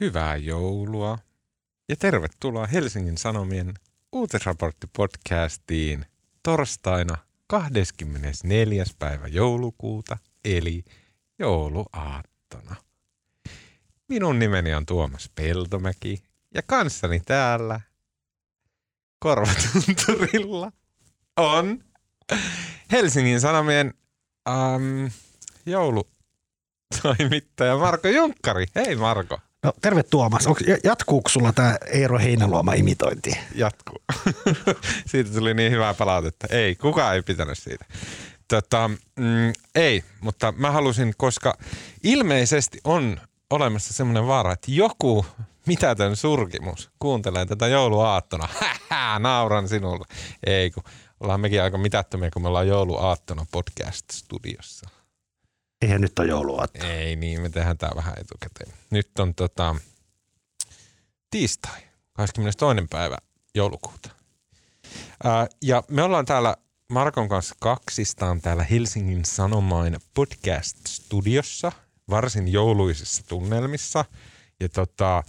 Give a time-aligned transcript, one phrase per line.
[0.00, 1.18] Hyvää joulua
[1.88, 3.74] ja tervetuloa Helsingin Sanomien
[4.12, 6.06] uutisraporttipodcastiin
[6.42, 7.16] torstaina
[7.46, 8.84] 24.
[8.98, 10.84] päivä joulukuuta eli
[11.38, 12.76] jouluaattona.
[14.08, 16.22] Minun nimeni on Tuomas Peltomäki
[16.54, 17.80] ja kanssani täällä
[19.18, 20.72] korvatunturilla
[21.36, 21.84] on
[22.92, 23.94] Helsingin Sanomien
[24.48, 25.10] um,
[25.66, 28.66] joulutoimittaja Marko Junkkari.
[28.74, 29.38] Hei Marko.
[29.64, 30.46] No, terve Tuomas.
[30.46, 33.38] Onko, jatkuuko sulla tämä Eero Heinäluoma imitointi?
[33.54, 33.98] Jatkuu.
[35.10, 36.46] siitä tuli niin hyvää palautetta.
[36.50, 37.84] Ei, kukaan ei pitänyt siitä.
[38.48, 41.58] Tota, mm, ei, mutta mä halusin, koska
[42.02, 45.26] ilmeisesti on olemassa semmoinen vaara, että joku
[45.66, 48.48] mitätön surkimus kuuntelee tätä jouluaattona.
[48.88, 50.04] Hähä, nauran sinulle.
[50.46, 50.82] Ei, kun
[51.20, 54.90] ollaan mekin aika mitättömiä, kun me ollaan jouluaattona podcast-studiossa.
[55.82, 56.86] Eihän nyt ole jouluaatto.
[56.86, 58.72] Ei niin, me tehdään tää vähän etukäteen.
[58.90, 59.76] Nyt on tota,
[61.30, 61.80] tiistai,
[62.12, 62.86] 22.
[62.90, 63.16] päivä
[63.54, 64.10] joulukuuta.
[65.24, 66.56] Ää, ja me ollaan täällä
[66.88, 71.72] Markon kanssa kaksistaan täällä Helsingin Sanomain podcast-studiossa,
[72.10, 74.04] varsin jouluisissa tunnelmissa.
[74.60, 75.22] Ja tota,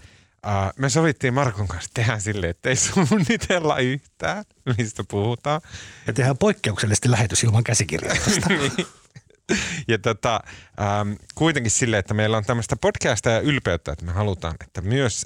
[0.43, 4.45] ää, me sovittiin Markon kanssa tehdä silleen, että ei suunnitella yhtään,
[4.77, 5.61] mistä puhutaan.
[6.07, 8.49] Ja tehdään poikkeuksellisesti lähetys ilman käsikirjoitusta.
[8.53, 8.71] niin.
[9.87, 10.39] Ja tota,
[10.81, 15.25] ähm, kuitenkin silleen, että meillä on tämmöistä podcastia ja ylpeyttä, että me halutaan, että myös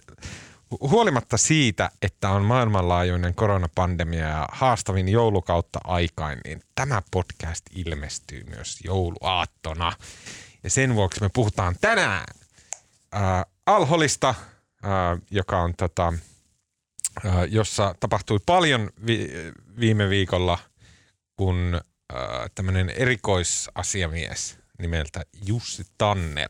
[0.82, 8.80] huolimatta siitä, että on maailmanlaajuinen koronapandemia ja haastavin joulukautta aikain, niin tämä podcast ilmestyy myös
[8.84, 9.94] jouluaattona.
[10.64, 12.26] Ja sen vuoksi me puhutaan tänään
[13.16, 16.14] äh, Alholista, äh, joka on tota,
[17.26, 19.32] äh, jossa tapahtui paljon vi-
[19.80, 20.58] viime viikolla,
[21.36, 21.82] kun
[22.56, 26.50] tämmöinen erikoisasiamies nimeltä Jussi Tanner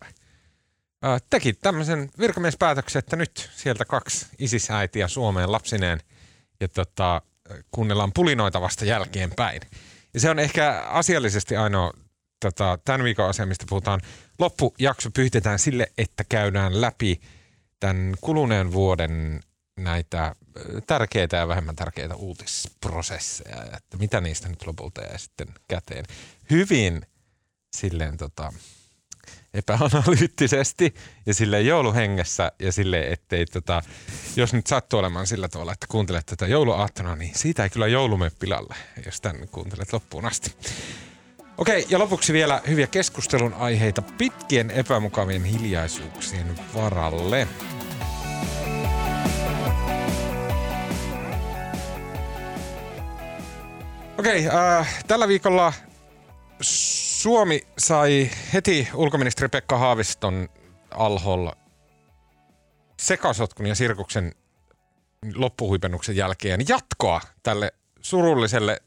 [1.06, 6.00] äh, teki tämmöisen virkamiespäätöksen, että nyt sieltä kaksi isisäitiä Suomeen lapsineen
[6.60, 7.22] ja tota,
[7.72, 9.62] kuunnellaan pulinoita vasta jälkeenpäin.
[10.14, 11.94] Ja se on ehkä asiallisesti ainoa
[12.40, 14.02] tota, tämän viikon asia, mistä puhutaan.
[14.40, 17.22] Loppujakso pyytetään sille, että käydään läpi
[17.80, 19.40] tämän kuluneen vuoden
[19.78, 20.36] näitä
[20.88, 26.06] tärkeitä ja vähemmän tärkeitä uutisprosesseja, että mitä niistä nyt lopulta jää sitten käteen.
[26.50, 27.02] Hyvin
[27.76, 28.54] silleen tota,
[29.54, 30.94] epäanalyyttisesti
[31.26, 33.82] ja sille jouluhengessä ja sille, ettei tota,
[34.36, 38.18] jos nyt sattuu olemaan sillä tavalla, että kuuntelet tätä jouluaattona, niin siitä ei kyllä joulu
[38.18, 40.56] mene pilalle, jos tämän kuuntelet loppuun asti.
[41.58, 47.48] Okei, ja lopuksi vielä hyviä keskustelun aiheita pitkien epämukavien hiljaisuuksien varalle.
[54.20, 55.74] Okei, äh, tällä viikolla
[56.62, 60.50] Suomi sai heti ulkoministeri Pekka Haaviston
[60.92, 61.56] alholla
[63.02, 64.32] sekasotkun ja sirkuksen
[65.36, 66.66] loppuhuipennuksen jälkeen.
[66.68, 68.82] Jatkoa tälle surulliselle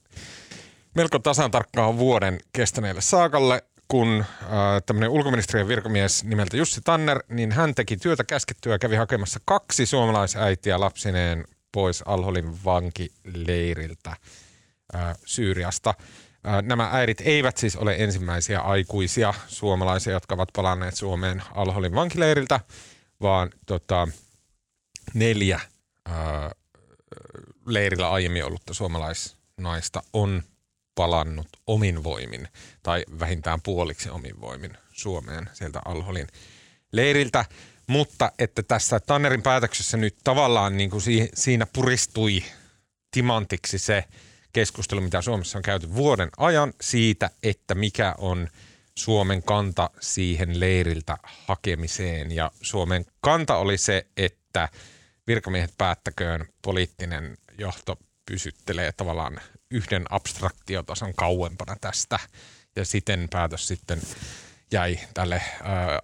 [0.94, 4.46] melko tasan tarkkaan vuoden kestäneelle saakalle, kun äh,
[4.86, 9.86] tämmöinen ulkoministeriön virkamies nimeltä Jussi Tanner, niin hän teki työtä käskettyä ja kävi hakemassa kaksi
[9.86, 14.16] suomalaisäitiä lapsineen pois Alholin vankileiriltä
[15.24, 15.94] Syyriasta.
[16.62, 22.60] Nämä äidit eivät siis ole ensimmäisiä aikuisia suomalaisia, jotka ovat palanneet Suomeen Alholin vankileiriltä,
[23.20, 24.08] vaan tota,
[25.14, 25.60] neljä
[26.10, 26.14] äh,
[27.66, 30.42] leirillä aiemmin ollutta suomalaisnaista on
[30.94, 32.48] palannut omin voimin
[32.82, 36.26] tai vähintään puoliksi omin voimin Suomeen sieltä Alholin
[36.92, 37.44] leiriltä.
[37.86, 41.02] Mutta että tässä Tannerin päätöksessä nyt tavallaan niin kuin
[41.34, 42.42] siinä puristui
[43.10, 44.04] timantiksi se
[44.56, 48.48] keskustelu, mitä Suomessa on käyty vuoden ajan siitä, että mikä on
[48.94, 52.32] Suomen kanta siihen leiriltä hakemiseen.
[52.32, 54.68] Ja Suomen kanta oli se, että
[55.26, 59.40] virkamiehet päättäköön, poliittinen johto pysyttelee tavallaan
[59.70, 62.18] yhden abstraktiotason kauempana tästä.
[62.76, 64.00] Ja siten päätös sitten
[64.72, 65.42] jäi tälle äh,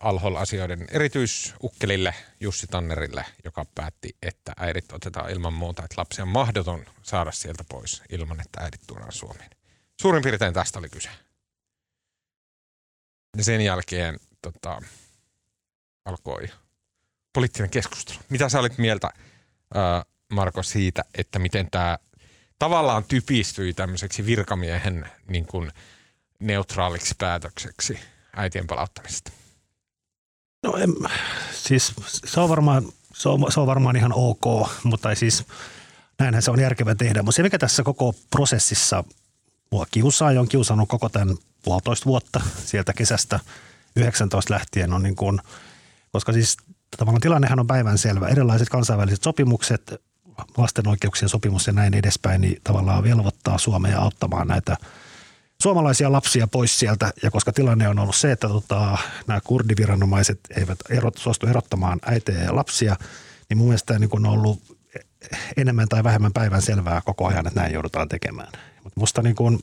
[0.00, 6.84] Alhol-asioiden erityisukkelille Jussi Tannerille, joka päätti, että äidit otetaan ilman muuta, että lapsi on mahdoton
[7.02, 9.50] saada sieltä pois ilman, että äidit tuodaan Suomeen.
[10.00, 11.08] Suurin piirtein tästä oli kyse.
[13.36, 14.82] Ja sen jälkeen tota,
[16.04, 16.48] alkoi
[17.32, 18.18] poliittinen keskustelu.
[18.28, 19.10] Mitä sä olit mieltä,
[19.76, 21.98] äh, Marko, siitä, että miten tämä
[22.58, 25.70] tavallaan typistyi tämmöiseksi virkamiehen niin kuin
[26.38, 27.98] neutraaliksi päätökseksi
[28.36, 29.32] äitien palauttamista?
[30.62, 30.94] No en,
[31.52, 32.84] siis se on varmaan,
[33.14, 35.44] se on, se on varmaan ihan ok, mutta ei siis
[36.18, 37.22] näinhän se on järkevä tehdä.
[37.22, 39.04] Mutta se mikä tässä koko prosessissa
[39.70, 43.40] mua kiusaa ja on kiusannut koko tämän puolitoista vuotta sieltä kesästä
[43.96, 45.40] 19 lähtien on niin kuin,
[46.12, 46.56] koska siis
[46.96, 48.28] tavallaan tilannehan on päivänselvä.
[48.28, 49.94] Erilaiset kansainväliset sopimukset,
[50.56, 54.76] lasten oikeuksien sopimus ja näin edespäin, niin tavallaan velvoittaa Suomea auttamaan näitä
[55.62, 57.12] suomalaisia lapsia pois sieltä.
[57.22, 62.44] Ja koska tilanne on ollut se, että tota, nämä kurdiviranomaiset eivät erot, suostu erottamaan äitejä
[62.44, 62.96] ja lapsia,
[63.48, 64.78] niin mun mielestä niin on ollut
[65.56, 68.52] enemmän tai vähemmän päivän selvää koko ajan, että näin joudutaan tekemään.
[68.84, 69.58] Mutta musta niin kuin,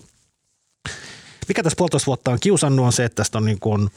[1.48, 3.90] mikä tässä puolitoista vuotta on kiusannut on se, että tästä on niin kuin,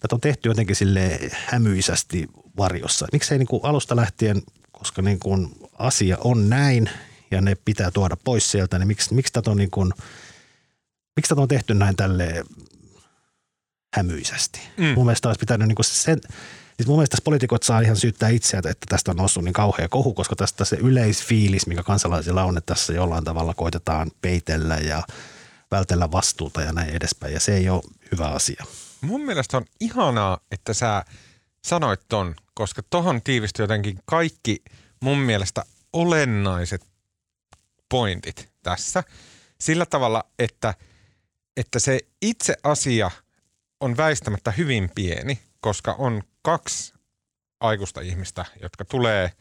[0.00, 3.06] tätä on tehty jotenkin sille hämyisästi varjossa.
[3.12, 6.90] Miksei niin alusta lähtien, koska niin kuin asia on näin
[7.30, 9.92] ja ne pitää tuoda pois sieltä, niin miksi, miksi tätä on niin kuin,
[11.16, 12.44] miksi tätä on tehty näin tälle
[13.94, 14.60] hämyisästi?
[14.76, 14.84] Mm.
[14.84, 16.20] Mun mielestä olisi pitänyt niin sen,
[16.76, 20.14] Siis mun mielestä poliitikot saa ihan syyttää itseään, että tästä on noussut niin kauhea kohu,
[20.14, 25.02] koska tästä se yleisfiilis, mikä kansalaisilla on, että tässä jollain tavalla koitetaan peitellä ja
[25.70, 27.34] vältellä vastuuta ja näin edespäin.
[27.34, 27.82] Ja se ei ole
[28.12, 28.64] hyvä asia.
[29.00, 31.04] Mun mielestä on ihanaa, että sä
[31.64, 34.62] sanoit ton, koska tohon tiivistyy jotenkin kaikki
[35.00, 36.86] mun mielestä olennaiset
[37.88, 39.04] pointit tässä.
[39.60, 40.74] Sillä tavalla, että,
[41.56, 43.10] että se itse asia
[43.80, 46.94] on väistämättä hyvin pieni, koska on kaksi
[47.60, 49.32] aikuista ihmistä, jotka tulee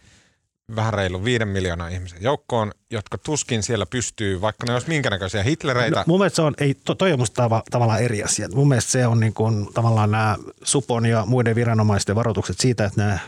[0.75, 5.43] vähän reilu viiden miljoonan ihmisen joukkoon, jotka tuskin siellä pystyy, vaikka ne olisi minkä näköisiä
[5.43, 5.95] Hitlereitä.
[5.95, 8.47] No, mun mielestä se on, ei, to, toi on musta tava, tavallaan eri asia.
[8.53, 13.01] Mun mielestä se on niin kuin, tavallaan nämä Supon ja muiden viranomaisten varoitukset siitä, että
[13.01, 13.19] nämä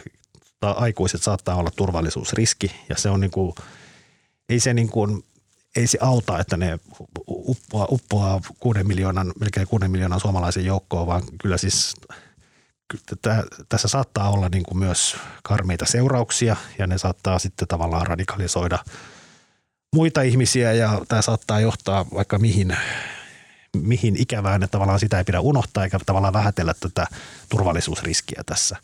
[0.62, 3.56] aikuiset saattaa olla turvallisuusriski ja se on niin kuin,
[4.50, 5.24] ei se niin kuin,
[5.76, 6.80] ei se auta, että ne
[7.28, 11.96] uppoaa, uppoaa kuuden miljoonan, melkein kuuden miljoonan suomalaisen joukkoon, vaan kyllä siis
[13.70, 18.80] tässä saattaa olla niin kuin myös karmeita seurauksia ja ne saattaa sitten tavallaan radikalisoida
[19.96, 22.78] muita ihmisiä ja tämä saattaa johtaa vaikka mihin
[23.78, 27.08] mihin ikävään, että tavallaan sitä ei pidä unohtaa eikä tavallaan vähätellä tätä
[27.50, 28.78] turvallisuusriskiä tässä.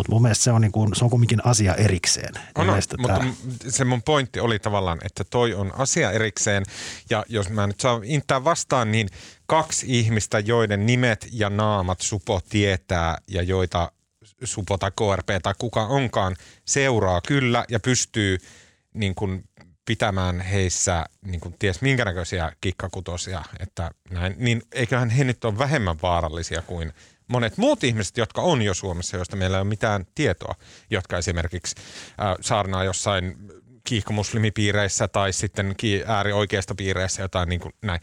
[0.00, 2.34] Mutta mun mielestä se on, niin kuin, se on kumminkin asia erikseen.
[2.54, 2.76] On, on.
[2.98, 3.32] mutta tämä...
[3.68, 6.64] se mun pointti oli tavallaan, että toi on asia erikseen.
[7.10, 9.08] Ja jos mä nyt saan intää vastaan, niin
[9.46, 13.92] kaksi ihmistä, joiden nimet ja naamat Supo tietää ja joita
[14.44, 18.38] Supo tai KRP tai kuka onkaan seuraa kyllä ja pystyy
[18.94, 19.44] niin kuin
[19.84, 25.58] pitämään heissä niin kuin ties minkä näköisiä kikkakutosia, että näin, niin eiköhän he nyt ole
[25.58, 26.92] vähemmän vaarallisia kuin
[27.30, 30.54] monet muut ihmiset, jotka on jo Suomessa, joista meillä ei ole mitään tietoa,
[30.90, 33.36] jotka esimerkiksi äh, saarnaa jossain
[33.84, 35.74] kiihkomuslimipiireissä tai sitten
[36.06, 38.00] äärioikeista piireissä jotain niin kuin näin.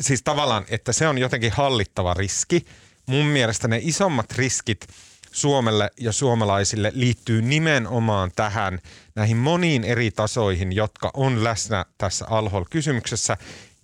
[0.00, 2.64] Siis tavallaan, että se on jotenkin hallittava riski.
[3.06, 4.86] Mun mielestä ne isommat riskit–
[5.34, 8.78] Suomelle ja suomalaisille liittyy nimenomaan tähän
[9.14, 13.36] näihin moniin eri tasoihin, jotka on läsnä tässä Alhol-kysymyksessä,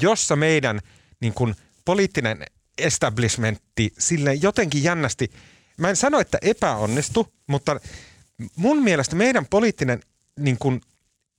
[0.02, 0.80] jossa meidän
[1.20, 1.54] niin kuin,
[1.84, 2.46] poliittinen
[2.78, 5.30] establishmentti sille jotenkin jännästi,
[5.76, 7.80] mä en sano, että epäonnistu, mutta
[8.56, 10.00] mun mielestä meidän poliittinen
[10.38, 10.80] niin kuin,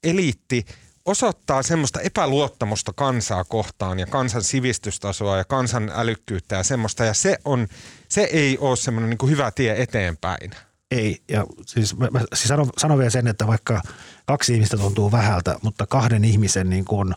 [0.04, 0.66] eliitti
[1.06, 7.06] osoittaa semmoista epäluottamusta kansaa kohtaan ja kansan sivistystasoa ja kansan älykkyyttä ja semmoista.
[7.06, 7.68] Ja se, on,
[8.10, 10.52] se ei ole semmoinen niin hyvä tie eteenpäin.
[10.92, 13.82] Ei, ja siis, mä, mä siis sanon, sanon vielä sen, että vaikka
[14.26, 17.14] kaksi ihmistä tuntuu vähältä, mutta kahden ihmisen niin kuin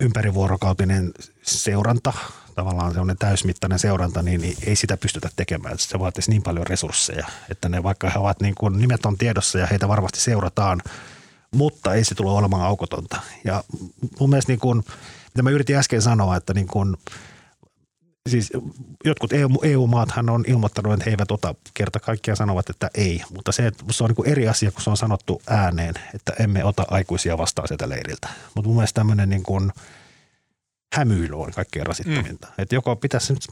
[0.00, 1.12] ympärivuorokautinen
[1.58, 2.12] seuranta,
[2.54, 5.78] tavallaan semmoinen täysmittainen seuranta, niin, ei sitä pystytä tekemään.
[5.78, 9.58] Se vaatisi niin paljon resursseja, että ne vaikka he ovat niin kuin, nimet on tiedossa
[9.58, 10.82] ja heitä varmasti seurataan–
[11.54, 13.20] mutta ei se tule olemaan aukotonta.
[13.44, 13.64] Ja
[14.20, 14.84] mun mielestä niin kuin,
[15.24, 16.96] mitä mä yritin äsken sanoa, että niin kuin,
[18.28, 18.52] siis
[19.04, 23.52] jotkut EU, EU-maathan on ilmoittanut, että he eivät ota kerta kaikkiaan sanovat, että ei, mutta
[23.52, 27.38] se, se on niin eri asia, kun se on sanottu ääneen, että emme ota aikuisia
[27.38, 28.28] vastaan sieltä leiriltä.
[28.54, 29.72] Mutta mun mielestä tämmöinen niin kuin–
[30.92, 32.46] hämyily on kaikkein rasittavinta.
[32.46, 32.54] Mm.
[32.58, 33.42] Että joko pitäisi nyt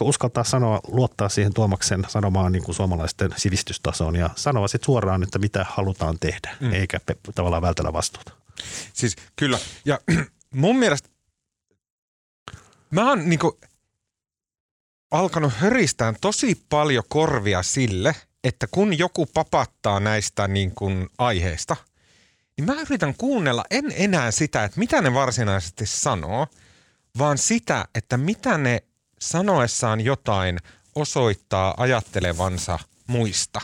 [0.00, 5.38] uskaltaa sanoa, luottaa siihen Tuomaksen sanomaan niin kuin suomalaisten sivistystasoon ja sanoa sitten suoraan, että
[5.38, 6.72] mitä halutaan tehdä, mm.
[6.72, 8.32] eikä pe- tavallaan vältellä vastuuta.
[8.92, 9.98] Siis kyllä, ja
[10.54, 11.08] mun mielestä
[12.90, 13.52] mä oon niin kuin
[15.10, 18.14] alkanut höristää tosi paljon korvia sille,
[18.44, 21.76] että kun joku papattaa näistä niin kuin aiheista,
[22.56, 26.46] niin mä yritän kuunnella en enää sitä, että mitä ne varsinaisesti sanoo–
[27.18, 28.82] vaan sitä, että mitä ne
[29.20, 30.58] sanoessaan jotain
[30.94, 33.60] osoittaa ajattelevansa muista.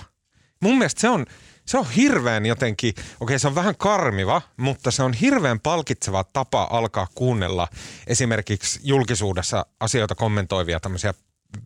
[0.61, 1.26] Mun mielestä se on,
[1.66, 6.68] se on hirveän jotenkin, okei se on vähän karmiva, mutta se on hirveän palkitseva tapa
[6.71, 7.68] alkaa kuunnella
[8.06, 11.14] esimerkiksi julkisuudessa asioita kommentoivia tämmöisiä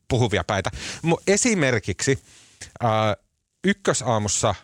[0.09, 0.71] puhuvia päitä.
[1.27, 2.23] Esimerkiksi
[2.85, 2.91] äh,
[3.65, 4.55] ykkösaamussa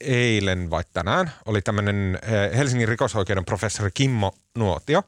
[0.00, 2.18] eilen vai tänään oli tämmöinen
[2.56, 5.02] Helsingin rikosoikeuden professori Kimmo Nuotio.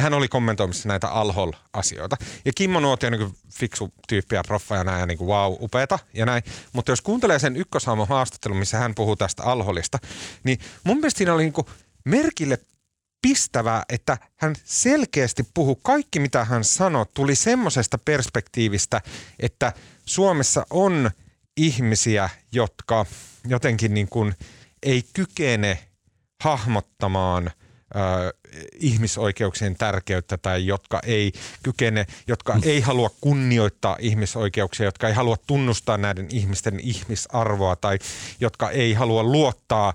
[0.00, 2.16] Ja hän oli kommentoimassa näitä alhol-asioita.
[2.44, 5.52] Ja Kimmo Nuotio on niin fiksu tyyppi ja proffa ja näin, ja niin kuin wow,
[5.60, 6.42] upeeta ja näin.
[6.72, 9.98] Mutta jos kuuntelee sen ykkösaamon haastattelun, missä hän puhuu tästä alholista,
[10.44, 11.66] niin mun mielestä siinä oli niin kuin
[12.04, 12.58] merkille
[13.22, 19.00] pistävää, että hän selkeästi puhuu, kaikki mitä hän sanoi, tuli semmoisesta perspektiivistä,
[19.38, 19.72] että
[20.06, 21.10] Suomessa on
[21.56, 23.06] ihmisiä, jotka
[23.46, 24.34] jotenkin niin kuin
[24.82, 25.78] ei kykene
[26.42, 27.50] hahmottamaan
[27.94, 28.32] ö,
[28.80, 31.32] ihmisoikeuksien tärkeyttä tai jotka ei
[31.62, 37.98] kykene, jotka ei halua kunnioittaa ihmisoikeuksia, jotka ei halua tunnustaa näiden ihmisten ihmisarvoa tai
[38.40, 39.94] jotka ei halua luottaa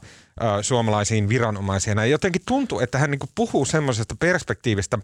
[0.61, 1.97] suomalaisiin viranomaisiin.
[1.97, 4.99] Ja jotenkin tuntuu, että hän niinku puhuu semmoisesta perspektiivistä,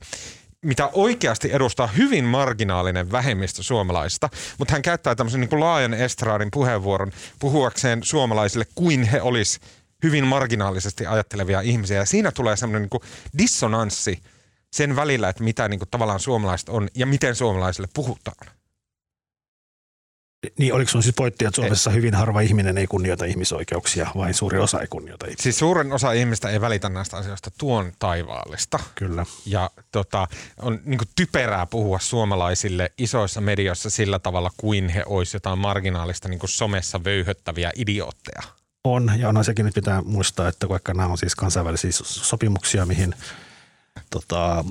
[0.61, 7.11] mitä oikeasti edustaa hyvin marginaalinen vähemmistö suomalaisista, mutta hän käyttää tämmöisen niin laajan estraadin puheenvuoron
[7.39, 9.59] puhuakseen suomalaisille kuin he olisi
[10.03, 11.97] hyvin marginaalisesti ajattelevia ihmisiä.
[11.97, 13.01] Ja siinä tulee semmoinen niin
[13.37, 14.23] dissonanssi
[14.73, 18.47] sen välillä, että mitä niin kuin tavallaan suomalaiset on ja miten suomalaisille puhutaan.
[20.59, 21.95] Niin oliko sun siis pointti, että Suomessa ei.
[21.95, 25.43] hyvin harva ihminen ei kunnioita ihmisoikeuksia, vain suuri osa ei kunnioita ihmisoikeuksia?
[25.43, 28.79] Siis suurin osa ihmistä ei välitä näistä asioista tuon taivaallista.
[28.95, 29.25] Kyllä.
[29.45, 30.27] Ja tota,
[30.61, 36.39] on niin typerää puhua suomalaisille isoissa medioissa sillä tavalla, kuin he olisivat jotain marginaalista niin
[36.45, 38.60] somessa vöyhöttäviä idiootteja.
[38.83, 43.15] On, ja on sekin nyt pitää muistaa, että vaikka nämä on siis kansainvälisiä sopimuksia, mihin
[44.09, 44.65] tota,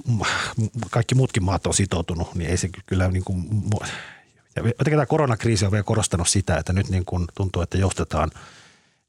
[0.90, 3.44] kaikki muutkin maat on sitoutunut, niin ei se kyllä niin kuin,
[4.56, 8.30] ja jotenkin tämä koronakriisi on vielä korostanut sitä, että nyt niin kuin tuntuu, että johtetaan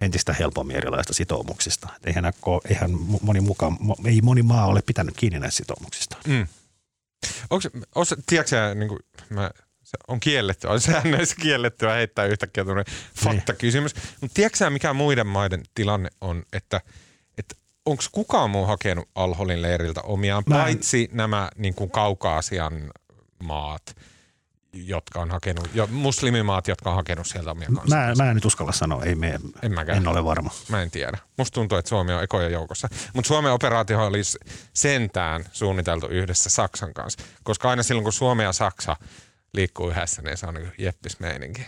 [0.01, 1.89] entistä helpommin erilaisista sitoumuksista.
[2.05, 2.33] eihän,
[2.69, 2.91] eihän
[3.21, 6.17] moni, mukaan, ei moni maa ole pitänyt kiinni näistä sitoumuksista.
[6.27, 6.47] Mm.
[7.95, 9.51] Onko, tiedätkö niin kuin, mä,
[9.91, 12.93] se on kielletty, on säännöissä kiellettyä heittää yhtäkkiä tämmöinen
[13.23, 13.95] faktakysymys.
[13.95, 14.03] Niin.
[14.21, 16.81] Mutta tiedätkö mikä muiden maiden tilanne on, että,
[17.37, 17.55] että
[17.85, 20.61] onko kukaan muu hakenut Alholin leiriltä omiaan, Mä en...
[20.61, 22.91] paitsi nämä niin kuin Kaukaasian
[23.43, 23.83] maat–
[24.73, 28.71] jotka on hakenut, jo muslimimaat, jotka on hakenut sieltä omia mä, mä en nyt uskalla
[28.71, 29.29] sanoa, ei me,
[29.61, 30.49] en, en ole varma.
[30.69, 31.17] Mä en tiedä.
[31.37, 32.87] Musta tuntuu, että Suomi on ekoja joukossa.
[33.13, 34.37] Mutta Suomen operaatio olisi
[34.73, 38.95] sentään suunniteltu yhdessä Saksan kanssa, koska aina silloin kun Suomi ja Saksa
[39.53, 41.61] liikkuu yhdessä, niin se on niin jeppismeininki.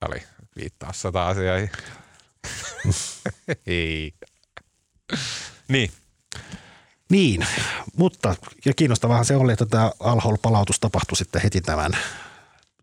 [0.00, 0.22] Tämä oli
[0.56, 1.56] viittaa sata asiaa.
[3.66, 4.14] Ei.
[5.68, 5.92] niin,
[7.10, 7.46] niin,
[7.96, 8.34] mutta
[8.64, 11.92] ja kiinnostavahan se oli, että tämä alhol-palautus tapahtui sitten heti tämän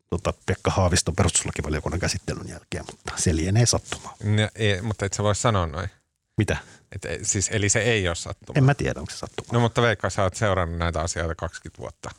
[0.09, 4.15] tota, Pekka Haaviston perustuslakivaliokunnan käsittelyn jälkeen, mutta se lienee sattumaa.
[4.23, 5.89] No, ei, mutta et sä voi sanoa noin.
[6.37, 6.57] Mitä?
[6.91, 8.57] Et, siis, eli se ei ole sattumaa.
[8.57, 9.53] En mä tiedä, onko se sattumaa.
[9.53, 12.09] No mutta Veikka, sä oot seurannut näitä asioita 20 vuotta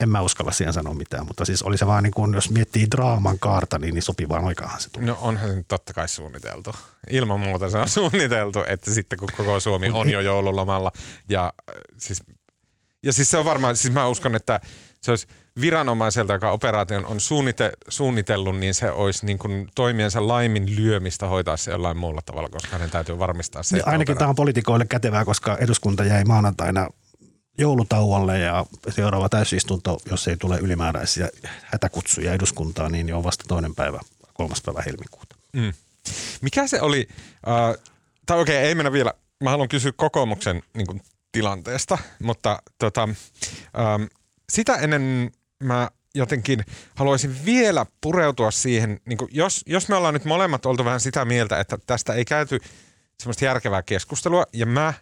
[0.00, 2.86] en mä uskalla siihen sanoa mitään, mutta siis oli se vaan niin kuin, jos miettii
[2.90, 5.04] draaman kaarta, niin, niin sopivaan aikaan se tuli.
[5.04, 6.74] No onhan se totta kai suunniteltu.
[7.10, 10.92] Ilman muuta se on suunniteltu, että sitten kun koko Suomi on jo joululomalla
[11.28, 12.22] ja äh, siis,
[13.02, 14.60] ja siis se on varmaan, siis mä uskon, että
[15.00, 15.26] se olisi
[15.60, 21.56] viranomaiselta, joka operaation on suunnite, suunnitellut, niin se olisi niin kuin toimiensa laimin lyömistä hoitaa
[21.56, 23.76] se jollain muulla tavalla, koska hänen täytyy varmistaa se.
[23.76, 26.88] Niin ainakin tämä on poliitikoille kätevää, koska eduskunta jäi maanantaina
[27.60, 31.28] joulutauolle ja seuraava täysistunto, jos ei tule ylimääräisiä
[31.62, 34.00] hätäkutsuja eduskuntaan, niin on vasta toinen päivä,
[34.34, 35.36] kolmas päivä helmikuuta.
[35.52, 35.72] Mm.
[36.40, 37.08] Mikä se oli,
[37.48, 37.84] äh,
[38.26, 41.02] tai okei, okay, ei mennä vielä, mä haluan kysyä kokoomuksen niin kuin,
[41.32, 44.02] tilanteesta, mutta tota, ähm,
[44.52, 46.64] sitä ennen mä jotenkin
[46.94, 51.24] haluaisin vielä pureutua siihen, niin kuin jos, jos me ollaan nyt molemmat oltu vähän sitä
[51.24, 52.60] mieltä, että tästä ei käyty
[53.18, 54.94] semmoista järkevää keskustelua, ja mä,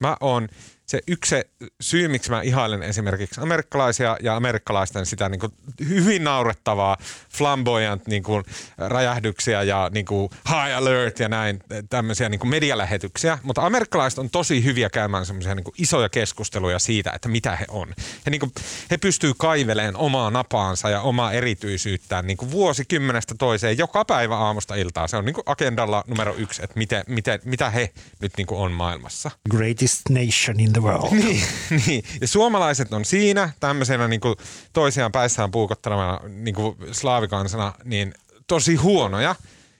[0.00, 0.48] mä oon
[0.86, 1.34] se yksi
[1.80, 5.52] syy, miksi mä ihailen esimerkiksi amerikkalaisia ja amerikkalaisten sitä niin kuin
[5.88, 6.96] hyvin naurettavaa
[7.30, 8.44] flamboyant niin kuin
[8.78, 11.60] räjähdyksiä ja niin kuin high alert ja näin
[11.90, 13.38] tämmöisiä niin kuin medialähetyksiä.
[13.42, 17.94] Mutta amerikkalaiset on tosi hyviä käymään semmoisia niin isoja keskusteluja siitä, että mitä he on.
[18.26, 18.52] He, niin kuin,
[18.90, 24.74] he pystyy kaiveleen omaa napaansa ja omaa erityisyyttään niin kuin vuosikymmenestä toiseen joka päivä aamusta
[24.74, 25.08] iltaa.
[25.08, 28.60] Se on niin kuin agendalla numero yksi, että miten, miten, mitä he nyt niin kuin
[28.60, 29.30] on maailmassa.
[29.50, 31.12] Greatest nation in the world.
[31.24, 31.42] Niin,
[31.86, 32.04] niin.
[32.20, 34.34] Ja suomalaiset on siinä tämmöisenä niin kuin
[34.72, 38.14] toisiaan päissään puukottelemana niin kuin slaavikansana niin
[38.46, 39.34] tosi huonoja.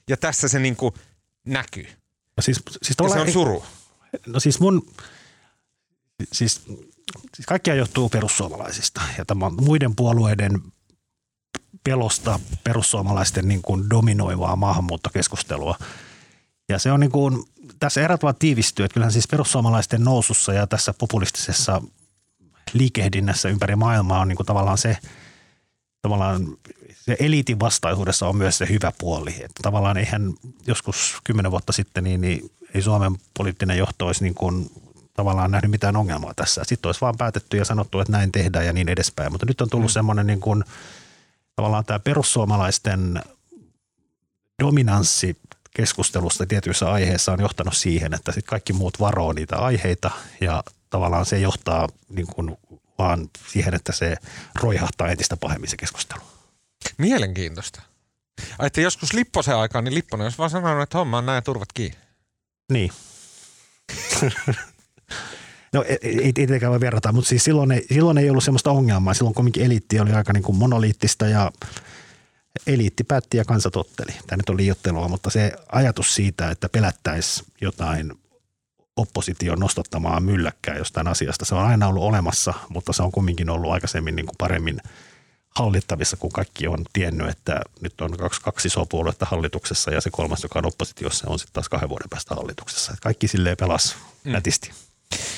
[0.09, 0.95] Ja tässä se niin kuin
[1.47, 1.87] näkyy.
[2.37, 3.65] No siis, siis ja se on suru.
[4.27, 4.87] No siis mun,
[6.33, 6.63] siis,
[7.35, 10.63] siis kaikkia johtuu perussuomalaisista ja tämä muiden puolueiden
[11.85, 15.79] pelosta perussuomalaisten niin kuin dominoivaa maahanmuuttokeskustelua.
[16.69, 17.45] Ja se on niin kuin,
[17.81, 21.83] tässä erät vaan tiivistyy, että kyllähän siis perussuomalaisten nousussa ja tässä populistisessa
[22.73, 24.99] liikehdinnässä ympäri maailmaa on niin kuin tavallaan se
[26.03, 26.57] tavallaan
[26.93, 29.31] se eliitin vastaisuudessa on myös se hyvä puoli.
[29.31, 30.35] Että tavallaan eihän
[30.67, 34.71] joskus kymmenen vuotta sitten niin, niin ei Suomen poliittinen johto olisi niin kuin
[35.15, 36.65] tavallaan nähnyt mitään ongelmaa tässä.
[36.65, 39.33] Sitten olisi vaan päätetty ja sanottu, että näin tehdään ja niin edespäin.
[39.33, 39.93] Mutta nyt on tullut mm.
[39.93, 40.65] semmoinen niin kuin,
[41.57, 43.23] tavallaan tämä perussuomalaisten
[44.63, 45.37] dominanssi
[45.75, 51.27] keskustelusta tietyissä aiheissa on johtanut siihen, että sitten kaikki muut varoo niitä aiheita ja tavallaan
[51.27, 52.57] se johtaa niin kuin
[52.99, 54.17] vaan siihen, että se
[54.55, 56.21] roihahtaa entistä pahemmin se keskustelu.
[56.99, 57.83] Mielenkiintoista.
[58.59, 61.69] Ai, että joskus Lipposen aikaan, niin Lipponen olisi vaan sanonut, että homma on näin turvat
[61.75, 61.99] kiinni.
[62.73, 62.91] Niin.
[65.73, 68.71] no ei, ei, ei tietenkään voi verrata, mutta siis silloin ei, silloin ei ollut sellaista
[68.71, 69.15] ongelmaa.
[69.15, 71.53] Silloin kumminkin eliitti oli aika niin kuin monoliittista ja
[72.67, 74.13] eliitti päätti ja kansa totteli.
[74.27, 78.13] Tämä nyt on liiottelua, mutta se ajatus siitä, että pelättäisi jotain
[78.97, 83.73] opposition nostattamaan mylläkkää jostain asiasta, se on aina ollut olemassa, mutta se on kumminkin ollut
[83.73, 84.81] aikaisemmin niin kuin paremmin
[85.55, 90.11] hallittavissa, kun kaikki on tiennyt, että nyt on kaksi, kaksi isoa puoluetta hallituksessa ja se
[90.11, 92.93] kolmas, joka on oppositiossa, on sitten taas kahden vuoden päästä hallituksessa.
[92.93, 94.33] Että kaikki silleen pelas mm.
[94.33, 94.71] nätisti.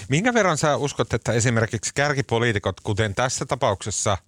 [0.08, 4.18] Minkä verran sä uskot, että esimerkiksi kärkipoliitikot, kuten tässä tapauksessa,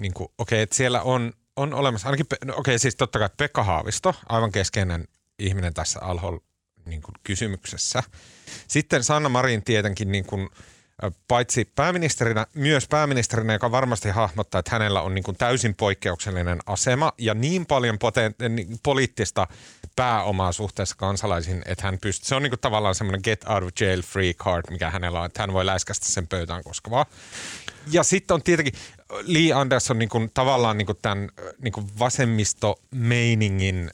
[0.00, 3.62] niin okei, okay, että siellä on on olemassa, ainakin, no okei siis totta kai Pekka
[3.62, 6.38] Haavisto, aivan keskeinen ihminen tässä alhol
[6.84, 8.02] niin kuin kysymyksessä.
[8.68, 10.48] Sitten Sanna Marin tietenkin niin kuin,
[11.28, 17.12] paitsi pääministerinä, myös pääministerinä, joka varmasti hahmottaa, että hänellä on niin kuin täysin poikkeuksellinen asema
[17.18, 19.46] ja niin paljon poten- niin, poliittista
[19.98, 23.68] pääomaa suhteessa kansalaisiin, että hän pystyy, se on niin kuin tavallaan semmoinen get out of
[23.80, 27.06] jail free card, mikä hänellä on, että hän voi läiskästä sen pöytään koska vaan.
[27.90, 28.74] Ja sitten on tietenkin
[29.22, 31.28] Lee Anderson niin kuin, tavallaan niin kuin tämän
[31.62, 33.90] niin kuin vasemmistomeiningin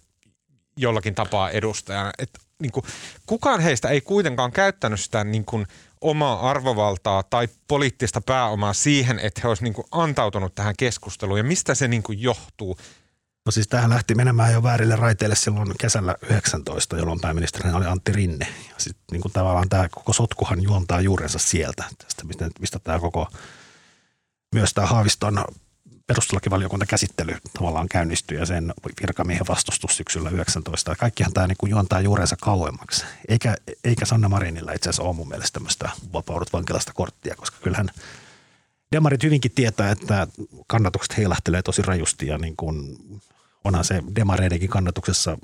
[0.77, 2.13] jollakin tapaa edustajana.
[2.19, 2.85] Et, niin kuin,
[3.27, 5.67] kukaan heistä ei kuitenkaan käyttänyt sitä niin kuin,
[6.01, 11.39] omaa arvovaltaa tai poliittista pääomaa siihen, että he olisivat niin antautunut tähän keskusteluun.
[11.39, 12.79] Ja mistä se niin johtuu?
[13.47, 18.13] No siis tähän lähti menemään jo väärille raiteille silloin kesällä 19, jolloin pääministerinä oli Antti
[18.13, 18.47] Rinne.
[18.69, 22.99] Ja sitten niin kuin tavallaan tämä koko sotkuhan juontaa juurensa sieltä, tästä, mistä, mistä tämä
[22.99, 23.29] koko–
[24.55, 25.45] myös tämä Haaviston
[26.07, 30.97] perustuslakivaliokunta käsittely tavallaan käynnistyi ja sen virkamiehen vastustus syksyllä 19.
[30.97, 33.05] Kaikkihan tämä niin kuin juontaa juurensa kauemmaksi.
[33.29, 37.91] Eikä, eikä Sanna Marinilla itse asiassa ole mun mielestä tämmöistä vapaudut vankilasta korttia, koska kyllähän
[38.93, 40.27] demarit hyvinkin tietää, että
[40.67, 42.99] kannatukset heilahtelee tosi rajusti ja niin kuin
[43.65, 45.39] onhan se demareidenkin kannatuksessa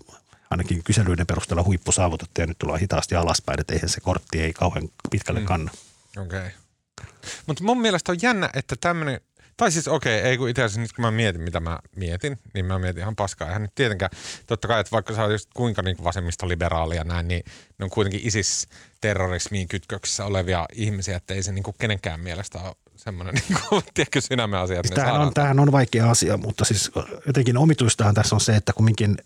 [0.50, 4.52] ainakin kyselyiden perusteella huippu saavutettu ja nyt tullaan hitaasti alaspäin, että eihän se kortti ei
[4.52, 5.46] kauhean pitkälle mm.
[5.46, 5.70] kanna.
[6.16, 6.38] Okei.
[6.38, 6.50] Okay.
[7.46, 9.20] Mutta mun mielestä on jännä, että tämmöinen,
[9.56, 12.38] tai siis okei, okay, ei kun itse asiassa nyt kun mä mietin, mitä mä mietin,
[12.54, 13.48] niin mä mietin ihan paskaa.
[13.48, 14.10] Eihän nyt tietenkään,
[14.46, 17.42] totta kai, että vaikka sä oot just kuinka niin vasemmistoliberaali ja näin, niin
[17.78, 22.76] ne on kuitenkin ISIS-terrorismiin kytköksissä olevia ihmisiä, että ei se niin kuin kenenkään mielestä ole
[23.00, 24.80] semmoinen niin kuin, tiedätkö, sydämen asia.
[24.80, 26.90] Että tämähän, on, tämähän on vaikea asia, mutta siis
[27.26, 29.16] jotenkin omituistahan tässä on se, että kumminkin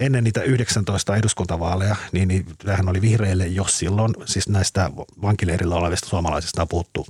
[0.00, 4.90] ennen niitä 19 eduskuntavaaleja, niin, niin tämähän oli vihreille jo silloin, siis näistä
[5.22, 7.06] vankileirillä olevista suomalaisista on puhuttu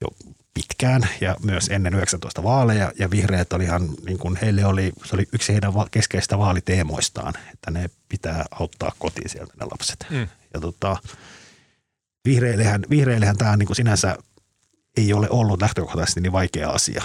[0.00, 0.08] jo
[0.54, 5.28] pitkään ja myös ennen 19 vaaleja ja vihreät olihan, niin kuin heille oli, se oli
[5.32, 10.06] yksi heidän keskeistä vaaliteemoistaan, että ne pitää auttaa kotiin sieltä ne lapset.
[10.10, 10.28] Mm.
[10.54, 10.96] Ja tota,
[12.24, 14.16] vihreillehän, vihreillehän tämä niin kuin sinänsä
[14.96, 17.02] ei ole ollut lähtökohtaisesti niin vaikea asia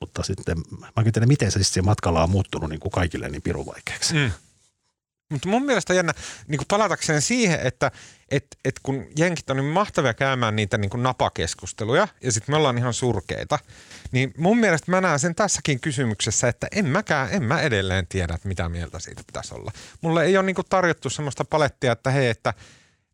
[0.00, 0.56] mutta sitten
[0.96, 4.14] mä tiedä, miten se siis matkalla on muuttunut niin kuin kaikille niin pirun vaikeaksi.
[4.14, 4.30] Mm.
[5.30, 6.12] Mutta mun mielestä jännä,
[6.48, 7.90] niin kuin palatakseen siihen, että
[8.30, 12.56] et, et kun jenkit on niin mahtavia käymään niitä niin kuin napakeskusteluja ja sitten me
[12.56, 13.58] ollaan ihan surkeita,
[14.12, 18.34] niin mun mielestä mä näen sen tässäkin kysymyksessä, että en mäkään, en mä edelleen tiedä,
[18.34, 19.72] että mitä mieltä siitä pitäisi olla.
[20.00, 22.54] Mulle ei ole niin kuin tarjottu semmoista palettia, että hei, että,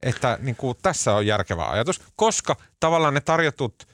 [0.03, 3.75] että niin kuin tässä on järkevä ajatus, koska tavallaan ne tarjotut–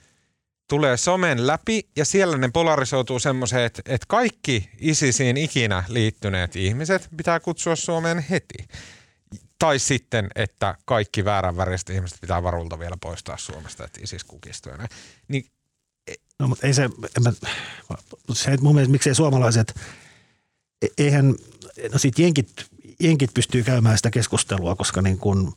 [0.69, 7.09] tulee somen läpi ja siellä ne polarisoituu semmoiseen, että, että kaikki ISISiin ikinä liittyneet ihmiset
[7.17, 8.69] pitää kutsua Suomeen heti.
[9.59, 14.73] Tai sitten, että kaikki vääränväriset ihmiset pitää varulta vielä poistaa Suomesta, että ISIS kukistuu.
[15.29, 15.47] Niin,
[16.07, 17.33] e- no, mutta ei se, en mä,
[18.33, 19.81] se mun mielestä miksei suomalaiset,
[20.83, 21.35] e- eihän,
[21.93, 22.67] no sit jenkit,
[23.01, 25.53] jenkit pystyy käymään sitä keskustelua, koska niin kun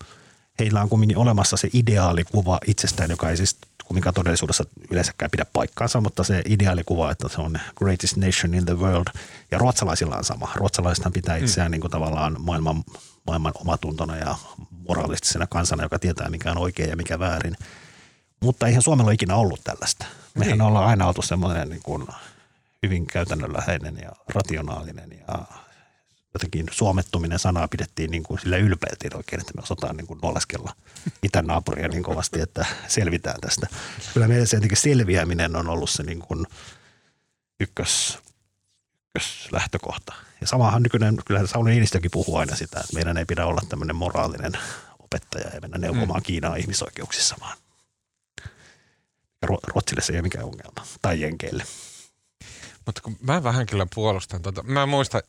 [0.59, 3.57] heillä on kuitenkin olemassa se ideaalikuva itsestään, joka ei siis
[3.91, 8.77] kumminkaan todellisuudessa yleensäkään pidä paikkaansa, mutta se ideaalikuva, että se on greatest nation in the
[8.79, 9.07] world.
[9.51, 10.51] Ja ruotsalaisilla on sama.
[10.55, 11.43] Ruotsalaisethan pitää mm.
[11.43, 11.71] itseään mm.
[11.71, 12.83] niin kuin tavallaan maailman,
[13.27, 14.35] maailman omatuntona ja
[14.87, 17.55] moraalistisena kansana, joka tietää mikä on oikein ja mikä väärin.
[18.39, 20.05] Mutta eihän Suomella ole ikinä ollut tällaista.
[20.35, 20.61] Mehän niin.
[20.61, 22.07] ollaan aina oltu semmoinen niin kuin
[22.83, 25.45] hyvin käytännönläheinen ja rationaalinen ja
[26.33, 30.75] jotenkin suomettuminen sanaa pidettiin niin kuin sille ylpeiltiin oikein, että me osataan niin kuin oleskella
[31.23, 33.67] itänaapuria niin kovasti, että selvitään tästä.
[34.13, 36.45] Kyllä meidän se jotenkin selviäminen on ollut se niin kuin
[37.59, 38.19] ykkös,
[39.15, 40.13] ykköslähtökohta.
[40.41, 43.95] Ja samahan nykyinen, kyllähän Sauli Niinistökin puhuu aina sitä, että meidän ei pidä olla tämmöinen
[43.95, 44.51] moraalinen
[44.99, 46.23] opettaja ja mennä neuvomaan mm.
[46.23, 47.57] Kiinaa ihmisoikeuksissa, vaan
[49.43, 51.63] Ruotsille se ei ole mikään ongelma, tai Jenkeille.
[52.85, 55.21] Mutta kun mä vähän kyllä puolustan tota, mä muistan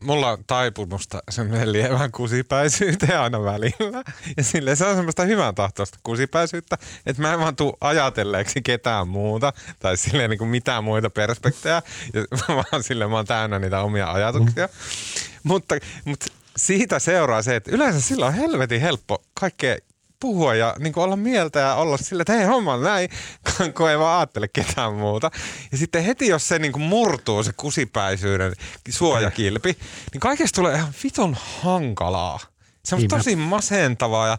[0.00, 4.04] mulla on taipumusta semmoinen lievän kusipäisyyteen aina välillä.
[4.36, 9.08] Ja sille se on semmoista hyvän tahtoista kusipäisyyttä, että mä en vaan tuu ajatelleeksi ketään
[9.08, 11.82] muuta tai silleen niin kuin mitään muita perspektejä,
[12.48, 14.66] vaan sille mä oon täynnä niitä omia ajatuksia.
[14.66, 14.72] Mm.
[15.42, 19.76] Mutta, mutta siitä seuraa se, että yleensä sillä on helvetin helppo kaikkea
[20.20, 23.08] puhua ja niin olla mieltä ja olla sillä, että hei homma on näin,
[23.76, 25.30] kun ei vaan ajattele ketään muuta.
[25.72, 28.52] Ja sitten heti, jos se niin murtuu, se kusipäisyyden
[28.88, 29.76] suojakilpi,
[30.12, 32.40] niin kaikesta tulee ihan viton hankalaa.
[32.84, 34.38] Se on tosi masentavaa ja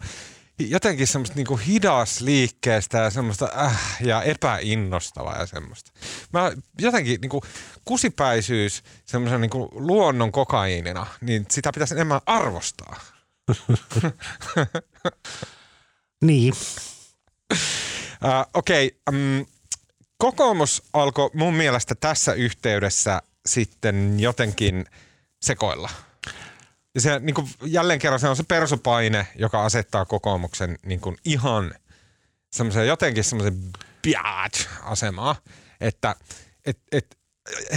[0.59, 5.91] jotenkin semmoista niinku hidas liikkeestä ja semmoista äh, ja epäinnostavaa ja semmoista.
[6.33, 7.41] Mä jotenkin niinku
[7.85, 12.99] kusipäisyys semmoisen niinku luonnon kokaiinina, niin sitä pitäisi enemmän arvostaa.
[16.21, 16.53] Niin.
[17.51, 17.57] Uh,
[18.53, 19.45] Okei, okay, um,
[20.17, 24.85] kokoomus alkoi mun mielestä tässä yhteydessä sitten jotenkin
[25.41, 25.89] sekoilla.
[26.95, 31.17] Ja se niin kuin, jälleen kerran se on se persupaine, joka asettaa kokoomuksen niin kuin,
[31.25, 31.73] ihan
[32.53, 33.57] semmoisen jotenkin semmoisen
[34.01, 35.35] biatch-asemaa,
[35.81, 36.15] että
[36.65, 37.17] et, et,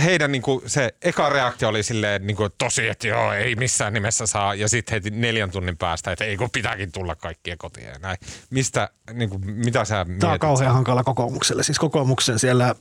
[0.04, 3.92] heidän niin kuin, se eka reaktio oli silleen niin kuin, tosi, että joo, ei missään
[3.92, 4.54] nimessä saa.
[4.54, 8.18] Ja sitten heti neljän tunnin päästä, että ei kun pitääkin tulla kaikkien kotiin ja näin.
[8.50, 10.74] Mistä, niin kuin, mitä sä Tämä on kauhean sä?
[10.74, 11.62] hankala kokoomukselle.
[11.62, 12.74] Siis kokoomuksen siellä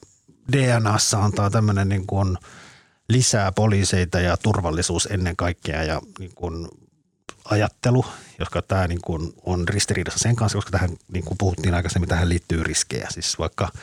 [0.52, 2.38] DNAssa antaa tämmöinen niin kuin
[3.10, 6.68] lisää poliiseita ja turvallisuus ennen kaikkea ja niin kuin
[7.46, 8.06] ajattelu,
[8.40, 12.30] joska tämä niin kuin on ristiriidassa sen kanssa, koska tähän, niin kuin puhuttiin aikaisemmin, tähän
[12.30, 13.08] liittyy riskejä.
[13.10, 13.70] Siis vaikka–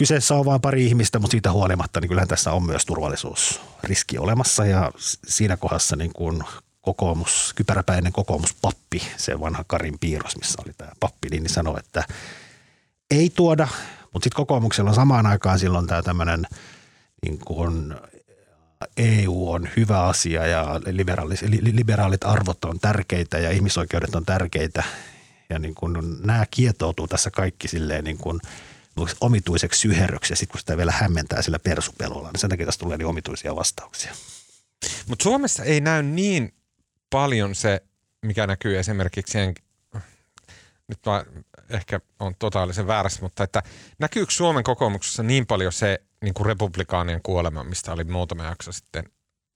[0.00, 4.66] kyseessä on vain pari ihmistä, mutta siitä huolimatta niin kyllähän tässä on myös turvallisuusriski olemassa.
[4.66, 4.90] Ja
[5.26, 6.42] siinä kohdassa niin kuin
[6.80, 12.04] kokoomus, kypäräpäinen kokoomuspappi, se vanha Karin piirros, missä oli tämä pappi, niin sanoi, että
[13.10, 13.68] ei tuoda,
[14.12, 16.46] mutta sitten kokoomuksella on samaan aikaan silloin tämä tämmöinen
[17.22, 17.94] niin kuin
[18.96, 20.80] EU on hyvä asia ja
[21.72, 24.82] liberaalit arvot on tärkeitä ja ihmisoikeudet on tärkeitä.
[25.50, 28.40] Ja niin kuin nämä kietoutuu tässä kaikki silleen niin kuin–
[29.20, 32.96] omituiseksi syherryksi ja sitten kun sitä vielä hämmentää sillä persupelolla, niin sen takia tästä tulee
[32.96, 34.12] niin omituisia vastauksia.
[35.06, 36.54] Mutta Suomessa ei näy niin
[37.10, 37.82] paljon se,
[38.22, 39.38] mikä näkyy esimerkiksi
[40.88, 41.24] nyt mä
[41.70, 43.62] ehkä on totaalisen väärässä, mutta että
[43.98, 49.04] näkyykö Suomen kokoomuksessa niin paljon se niin kuin republikaanien kuolema, mistä oli muutama jakso sitten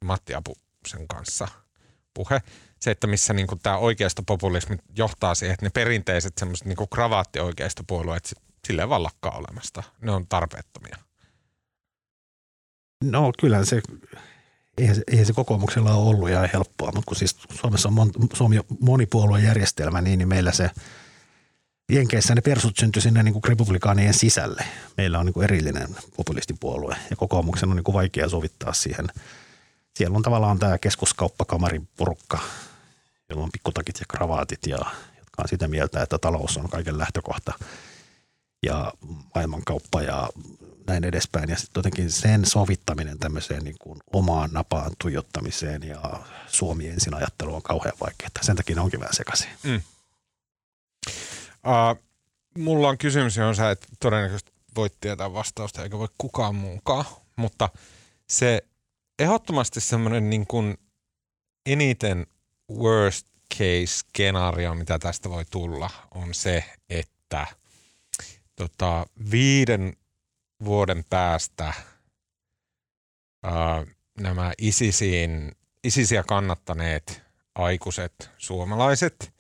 [0.05, 1.49] Matti Apusen kanssa
[2.15, 2.41] puhe.
[2.81, 3.79] Se, että missä niin tämä
[4.27, 8.35] populismi johtaa siihen, että ne perinteiset semmoiset niin kravaattioikeistopuolueet
[8.67, 9.83] silleen vaan lakkaa olemasta.
[10.01, 10.97] Ne on tarpeettomia.
[13.05, 13.83] No kyllä se,
[14.79, 18.11] eihän se, eihän se kokoomuksella ole ollut ja helppoa, mutta kun siis Suomessa on mon,
[18.33, 20.71] Suomi monipuoluejärjestelmä, niin, niin meillä se
[21.93, 24.65] Jenkeissä ne persut syntyi sinne niin kuin republikaanien sisälle.
[24.97, 29.07] Meillä on niin kuin erillinen populistipuolue ja kokoomuksen on niin kuin vaikea sovittaa siihen.
[29.97, 32.39] Siellä on tavallaan tämä keskuskauppakamarin porukka,
[33.29, 34.79] jolla on pikkutakit ja kravaatit ja
[35.19, 37.53] jotka on sitä mieltä, että talous on kaiken lähtökohta–
[38.65, 38.93] ja
[39.35, 40.29] maailmankauppa ja
[40.87, 41.51] näin edespäin.
[41.51, 46.01] Ja sitten jotenkin sen sovittaminen tämmöiseen niin kuin omaan napaan tuijottamiseen ja
[46.47, 48.31] Suomi ensin ajattelu on kauhean vaikeaa.
[48.41, 49.49] Sen takia ne onkin vähän sekaisin.
[49.63, 49.83] Mm.
[51.67, 52.03] Uh,
[52.59, 57.05] mulla on kysymys, johon sä et todennäköisesti voit tietää vastausta, eikä voi kukaan muukaan.
[57.37, 57.69] Mutta
[58.29, 58.63] se
[59.19, 60.79] ehdottomasti semmoinen niin kuin
[61.67, 62.27] eniten
[62.71, 67.47] worst case skenaario, mitä tästä voi tulla, on se, että–
[68.57, 69.97] tota, viiden
[70.65, 71.73] vuoden päästä
[73.43, 73.87] ää,
[74.21, 75.53] nämä ISISiin,
[75.85, 77.23] ISISiä kannattaneet
[77.55, 79.33] aikuiset suomalaiset,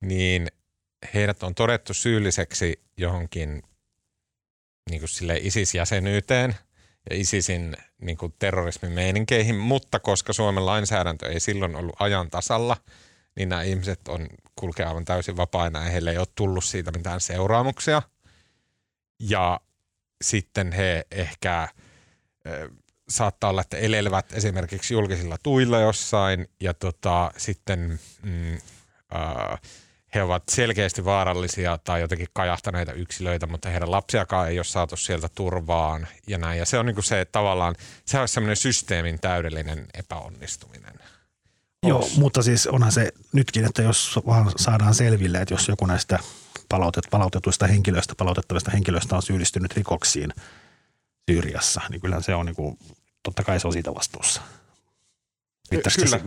[0.00, 0.48] niin
[1.14, 3.62] heidät on todettu syylliseksi johonkin
[4.90, 6.54] niin kuin sille ISIS-jäsenyyteen
[7.10, 12.76] ja ISISin niin kuin terrorismimeininkeihin, mutta koska Suomen lainsäädäntö ei silloin ollut ajan tasalla,
[13.36, 17.20] niin nämä ihmiset on kulkea aivan täysin vapaina ja heille ei ole tullut siitä mitään
[17.20, 18.02] seuraamuksia–
[19.20, 19.60] ja
[20.24, 21.68] sitten he ehkä
[23.08, 29.60] saattaa olla, että elelevät esimerkiksi julkisilla tuilla jossain ja tota, sitten mm, äh,
[30.14, 35.28] he ovat selkeästi vaarallisia tai jotenkin kajahtaneita yksilöitä, mutta heidän lapsiakaan ei ole saatu sieltä
[35.34, 36.58] turvaan ja näin.
[36.58, 37.74] Ja se on niin kuin se tavallaan,
[38.04, 40.94] se on semmoinen systeemin täydellinen epäonnistuminen.
[41.86, 46.18] Joo, mutta siis onhan se nytkin, että jos vaan saadaan selville, että jos joku näistä
[46.68, 50.32] palautet, palautetuista henkilöistä, palautettavista henkilöistä on syyllistynyt rikoksiin,
[51.30, 52.78] Syyriassa, niin kyllähän se on niin kuin,
[53.22, 54.42] totta kai se on siitä vastuussa.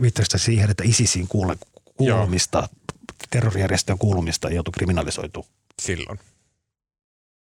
[0.02, 1.56] Viittaisitko siihen, että ISISiin kuule,
[1.96, 2.68] kuulumista,
[3.30, 5.46] terrorijärjestöön kuulumista ei oltu kriminalisoitu?
[5.82, 6.20] Silloin.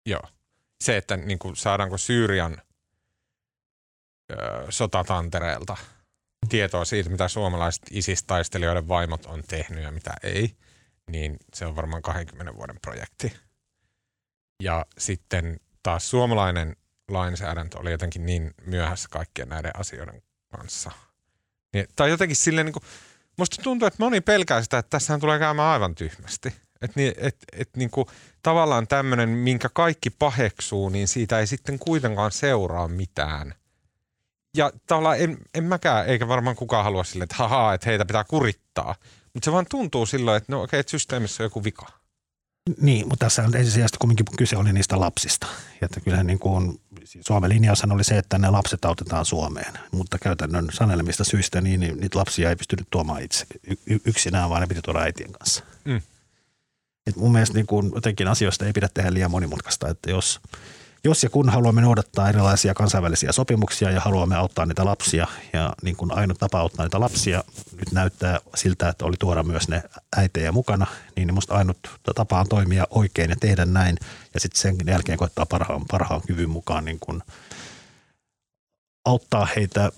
[0.07, 0.23] Joo.
[0.81, 2.57] Se, että niin kuin, saadaanko Syyrian
[4.33, 4.37] ö,
[4.69, 5.77] sotatantereelta
[6.49, 10.57] tietoa siitä, mitä suomalaiset ISIS-taistelijoiden vaimot on tehnyt ja mitä ei,
[11.13, 13.33] niin se on varmaan 20 vuoden projekti.
[14.63, 16.77] Ja sitten taas suomalainen
[17.09, 20.91] lainsäädäntö oli jotenkin niin myöhässä kaikkien näiden asioiden kanssa.
[21.73, 22.83] Niin, tai jotenkin silleen niin kuin,
[23.39, 26.49] musta tuntuu, että moni pelkää sitä, että tässähän tulee käymään aivan tyhmästi.
[26.83, 28.07] Että niin, et, et niin kuin,
[28.43, 33.55] tavallaan tämmöinen, minkä kaikki paheksuu, niin siitä ei sitten kuitenkaan seuraa mitään.
[34.57, 38.25] Ja tavallaan en, en mäkään, eikä varmaan kukaan halua sille, että hahaa, että heitä pitää
[38.25, 38.95] kurittaa.
[39.35, 41.87] Mutta se vaan tuntuu silloin, että no okei, okay, että systeemissä on joku vika.
[42.81, 45.47] Niin, mutta tässä on ensisijaisesti kumminkin kyse oli niistä lapsista.
[45.81, 46.81] Ja että kyllähän niin kuin,
[47.21, 52.01] Suomen linjaushan oli se, että ne lapset autetaan Suomeen, mutta käytännön sanelemista syistä niin, niin
[52.01, 53.47] niitä lapsia ei pystynyt tuomaan itse
[53.87, 55.65] y- yksinään, vaan ne piti tuoda äitien kanssa.
[55.85, 56.01] Mm.
[57.07, 60.41] Et mun mielestä niin kuin, jotenkin asioista ei pidä tehdä liian monimutkaista, että jos–
[61.05, 65.97] jos ja kun haluamme noudattaa erilaisia kansainvälisiä sopimuksia ja haluamme auttaa niitä lapsia ja niin
[65.97, 69.83] kuin ainut tapa auttaa niitä lapsia nyt näyttää siltä, että oli tuoda myös ne
[70.17, 70.87] äitejä mukana,
[71.17, 71.79] niin musta ainut
[72.15, 73.97] tapa on toimia oikein ja tehdä näin
[74.35, 77.23] ja sitten sen jälkeen koittaa parhaan, parhaan kyvyn mukaan niin kuin
[79.05, 79.93] auttaa heitä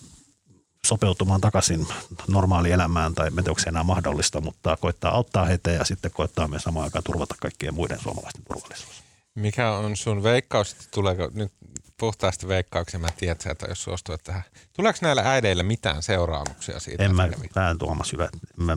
[0.86, 1.86] sopeutumaan takaisin
[2.28, 6.84] normaalielämään tai en tiedä, enää mahdollista, mutta koittaa auttaa heitä ja sitten koittaa myös samaan
[6.84, 9.11] aikaan turvata kaikkien muiden suomalaisten turvallisuus.
[9.34, 11.52] Mikä on sun veikkaus, että tuleeko nyt
[11.96, 14.42] puhtaasti veikkauksia, mä tiedän, että jos suostuit tähän.
[14.72, 17.04] Tuleeko näillä äideillä mitään seuraamuksia siitä?
[17.04, 18.28] En mä, mä en Tuomas hyvä.
[18.56, 18.76] Mä...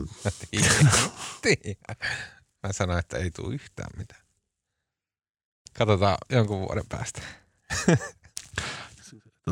[2.62, 4.20] mä sanoin, että ei tule yhtään mitään.
[5.78, 7.22] Katsotaan jonkun vuoden päästä.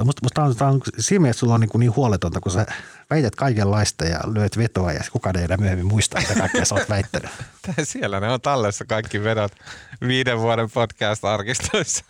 [0.05, 2.67] Musta, musta on, on, siinä mielessä sulla on niin, niin huoletonta, kun sä
[3.11, 6.88] väität kaikenlaista ja lyöt vetoa ja kukaan ei enää myöhemmin muista, mitä kaikkea sä oot
[6.88, 7.31] väittänyt.
[7.83, 9.53] Siellä ne on tallessa kaikki vedot
[10.01, 12.05] viiden vuoden podcast-arkistoissa.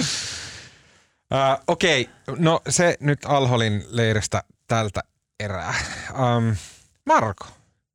[0.00, 2.42] uh, Okei, okay.
[2.44, 5.02] no se nyt Alholin leiristä tältä
[5.40, 5.74] erää.
[6.10, 6.56] Um,
[7.06, 7.46] Marko.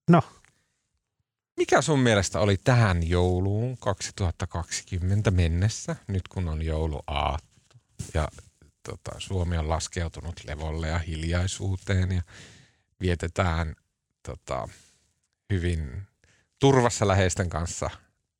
[0.09, 0.21] No.
[1.57, 7.75] Mikä sun mielestä oli tähän jouluun 2020 mennessä, nyt kun on jouluaatto
[8.13, 8.27] ja
[8.87, 12.21] tota, Suomi on laskeutunut levolle ja hiljaisuuteen ja
[13.01, 13.75] vietetään
[14.23, 14.69] tota,
[15.53, 16.01] hyvin
[16.59, 17.89] turvassa läheisten kanssa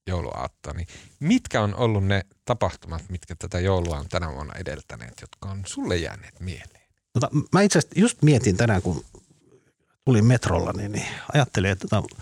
[0.07, 0.87] jouluaattoa, niin
[1.19, 5.97] mitkä on ollut ne tapahtumat, mitkä tätä joulua on tänä vuonna edeltäneet, jotka on sulle
[5.97, 6.87] jääneet mieleen?
[7.13, 9.05] Tota, mä itse asiassa just mietin tänään, kun
[10.05, 12.15] tulin metrolla, niin, niin ajattelin, että tota,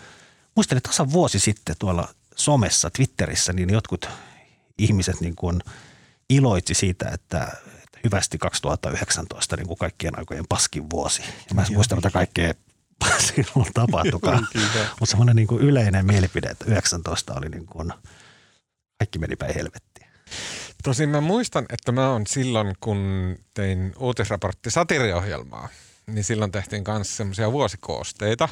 [0.56, 4.10] muistelin tasan vuosi sitten tuolla somessa, Twitterissä, niin jotkut
[4.78, 5.62] ihmiset niin kuin
[6.30, 7.58] iloitsi siitä, että
[8.06, 11.22] hyvästi 2019 niin kuin kaikkien aikojen paskin vuosi.
[11.22, 12.54] Ja mä en muista, mitä kaikkea
[13.36, 14.48] silloin tapahtukaan.
[15.00, 17.94] Mutta semmoinen niin kuin yleinen mielipide, että 19 oli niin kuin,
[19.00, 20.08] kaikki meni päin helvettiin.
[20.84, 23.00] Tosin mä muistan, että mä on silloin, kun
[23.54, 25.70] tein uutisraportti satiriohjelmaa,
[26.08, 28.50] niin silloin tehtiin kanssa semmoisia vuosikoosteita.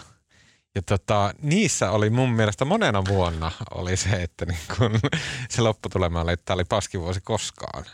[0.75, 4.99] Ja tota, niissä oli mun mielestä monena vuonna oli se, että niin kun
[5.49, 7.85] se lopputulema oli, että tämä oli paskivuosi koskaan.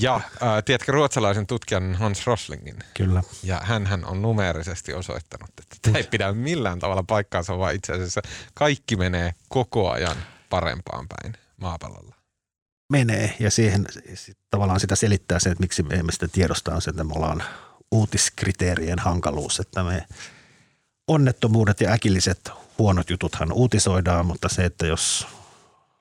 [0.00, 2.76] Ja äh, tiedätkö ruotsalaisen tutkijan Hans Roslingin?
[2.94, 3.22] Kyllä.
[3.42, 8.22] Ja hän on numeerisesti osoittanut, että tämä ei pidä millään tavalla paikkaansa, vaan itse asiassa
[8.54, 10.16] kaikki menee koko ajan
[10.50, 12.14] parempaan päin maapallolla.
[12.92, 13.86] Menee ja siihen
[14.50, 17.42] tavallaan sitä selittää se, että miksi me emme sitä tiedostaa, on se, että me ollaan
[17.90, 20.06] uutiskriteerien hankaluus, että me
[21.08, 25.26] onnettomuudet ja äkilliset huonot jututhan uutisoidaan, mutta se, että jos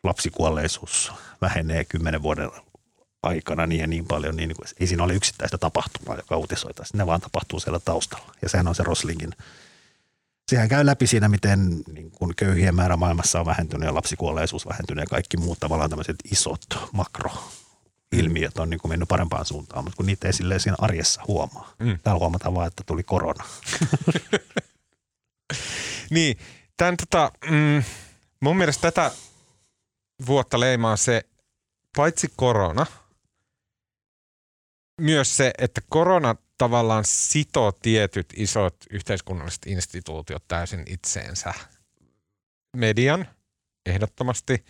[0.03, 2.49] lapsikuolleisuus vähenee kymmenen vuoden
[3.23, 6.97] aikana niin ja niin paljon, niin, niin ei siinä ole yksittäistä tapahtumaa, joka uutisoitaisiin.
[6.97, 8.33] Ne vaan tapahtuu siellä taustalla.
[8.41, 9.31] Ja sehän on se Roslingin.
[10.47, 15.01] Sehän käy läpi siinä, miten niin kun köyhien määrä maailmassa on vähentynyt ja lapsikuolleisuus vähentynyt
[15.01, 20.05] ja kaikki muut tavallaan tämmöiset isot makroilmiöt on niin kuin mennyt parempaan suuntaan, mutta kun
[20.05, 21.73] niitä ei silleen siinä arjessa huomaa.
[21.79, 21.99] Mm.
[22.03, 23.43] Täällä huomataan vaan, että tuli korona.
[26.09, 26.37] niin,
[26.77, 27.83] tämän tota, mm,
[28.39, 29.11] mun mielestä tätä
[30.25, 31.25] vuotta leimaa se,
[31.95, 32.85] paitsi korona–
[35.01, 41.53] myös se, että korona tavallaan sitoo tietyt isot yhteiskunnalliset instituutiot täysin itseensä.
[42.75, 43.27] Median
[43.85, 44.65] ehdottomasti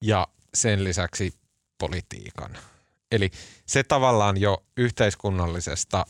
[0.00, 1.34] ja sen lisäksi
[1.78, 2.58] politiikan.
[3.12, 3.30] Eli
[3.66, 6.06] se tavallaan jo yhteiskunnallisesta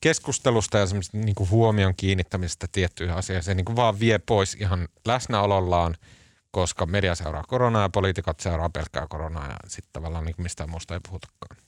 [0.00, 4.88] keskustelusta ja niin kuin huomion kiinnittämisestä tiettyihin asioihin, se niin kuin vaan vie pois ihan
[5.04, 5.96] läsnäolollaan
[6.56, 10.94] koska media seuraa koronaa ja poliitikot seuraa pelkkää koronaa ja sitten tavallaan niin mistään muusta
[10.94, 11.65] ei puhutakaan.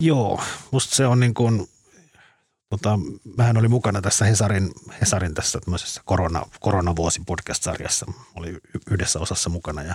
[0.00, 1.68] Joo, musta se on niin kuin,
[2.68, 2.98] tota,
[3.36, 8.06] mähän olin mukana tässä Hesarin, Hesarin tässä tämmöisessä korona, koronavuosi podcast-sarjassa.
[8.34, 8.58] Oli
[8.90, 9.94] yhdessä osassa mukana ja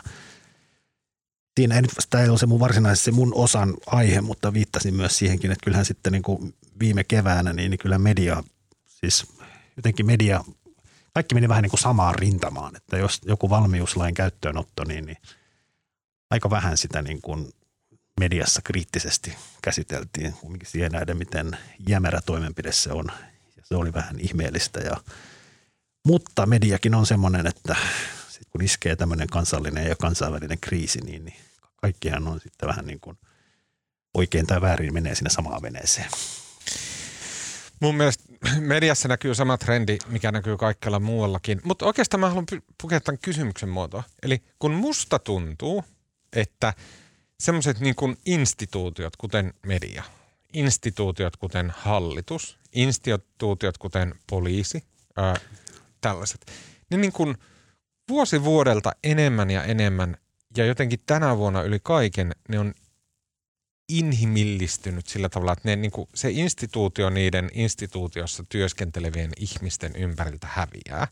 [1.60, 4.94] siinä ei nyt, tämä ei ole se mun varsinaisesti se mun osan aihe, mutta viittasin
[4.94, 8.44] myös siihenkin, että kyllähän sitten niin kuin viime keväänä, niin, niin kyllä media,
[8.88, 9.26] siis
[9.78, 10.44] jotenkin media,
[11.14, 15.18] kaikki meni vähän niin kuin samaan rintamaan, että jos joku valmiuslain käyttöönotto, niin, niin
[16.30, 17.54] aika vähän sitä niin kuin
[18.22, 20.34] mediassa kriittisesti käsiteltiin.
[20.34, 21.58] Kumminkin siihen nähdä, miten
[21.88, 23.06] jämerä toimenpide se on.
[23.58, 24.80] Ja se oli vähän ihmeellistä.
[24.80, 24.98] Ja,
[26.06, 27.76] mutta mediakin on semmoinen, että
[28.30, 31.38] sit kun iskee tämmöinen kansallinen ja kansainvälinen kriisi, niin, niin
[31.76, 33.18] kaikkihan on sitten vähän niin kuin
[34.14, 36.10] oikein tai väärin menee sinne samaan veneeseen.
[37.80, 38.24] Mun mielestä
[38.60, 41.62] mediassa näkyy sama trendi, mikä näkyy kaikkialla muuallakin.
[41.64, 42.46] Mutta oikeastaan mä haluan
[42.82, 44.04] pukea tämän kysymyksen muotoa.
[44.24, 45.84] Eli kun musta tuntuu,
[46.34, 46.74] että
[47.42, 50.04] semmoiset niin kuin instituutiot, kuten media,
[50.54, 54.84] instituutiot, kuten hallitus, instituutiot, kuten poliisi,
[55.18, 55.36] ää,
[56.02, 56.52] tällaiset,
[56.90, 57.38] niin, niin kuin
[58.10, 60.18] vuosi vuodelta enemmän ja enemmän
[60.58, 62.74] ja jotenkin tänä vuonna yli kaiken ne on
[63.90, 71.08] inhimillistynyt sillä tavalla, että ne, niin kuin, se instituutio niiden instituutiossa työskentelevien ihmisten ympäriltä häviää.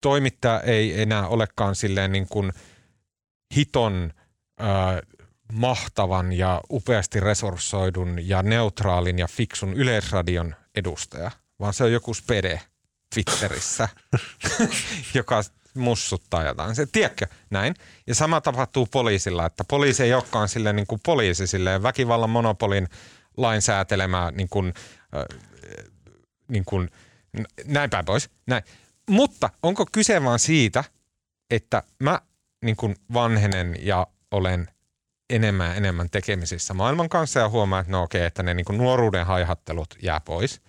[0.00, 2.52] Toimittaja ei enää olekaan silleen niin kuin
[3.56, 4.12] hiton–
[5.52, 12.60] mahtavan ja upeasti resurssoidun ja neutraalin ja fiksun yleisradion edustaja, vaan se on joku spede
[13.14, 13.88] Twitterissä,
[15.14, 15.42] joka
[15.74, 16.74] mussuttaa jotain.
[16.74, 17.74] Se, tiedätkö, näin.
[18.06, 22.88] Ja sama tapahtuu poliisilla, että poliisi ei olekaan silleen niin kuin poliisi, silleen väkivallan monopolin
[23.36, 24.74] lainsäätelemää niin kuin,
[25.16, 25.40] äh,
[26.48, 26.90] niin kuin,
[27.64, 28.30] näin päin pois.
[28.46, 28.62] Näin.
[29.10, 30.84] Mutta onko kyse vaan siitä,
[31.50, 32.20] että mä
[32.64, 34.68] niin kuin vanhenen ja olen
[35.30, 38.78] enemmän ja enemmän tekemisissä maailman kanssa ja huomaa, että no okei, että ne niin kuin
[38.78, 40.60] nuoruuden haihattelut jää pois.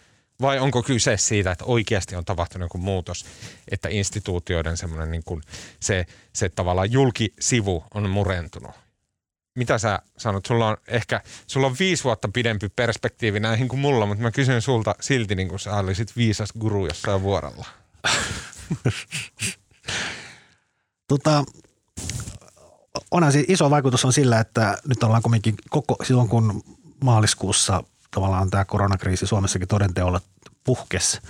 [0.41, 3.25] Vai onko kyse siitä, että oikeasti on tapahtunut joku muutos,
[3.71, 5.41] että instituutioiden semmoinen niin kuin
[5.79, 8.71] se, se tavallaan julkisivu on murentunut?
[9.55, 10.45] Mitä sä sanot?
[10.45, 14.61] Sulla on ehkä, sulla on viisi vuotta pidempi perspektiivi näihin kuin mulla, mutta mä kysyn
[14.61, 17.65] sulta silti niin kuin sä olisit viisas guru jossain vuorolla.
[21.07, 21.43] tota,
[23.11, 26.63] onhan se iso vaikutus on sillä, että nyt ollaan kuitenkin koko, silloin kun
[27.03, 30.21] maaliskuussa tavallaan tämä koronakriisi Suomessakin todenteolla
[30.63, 31.21] puhkes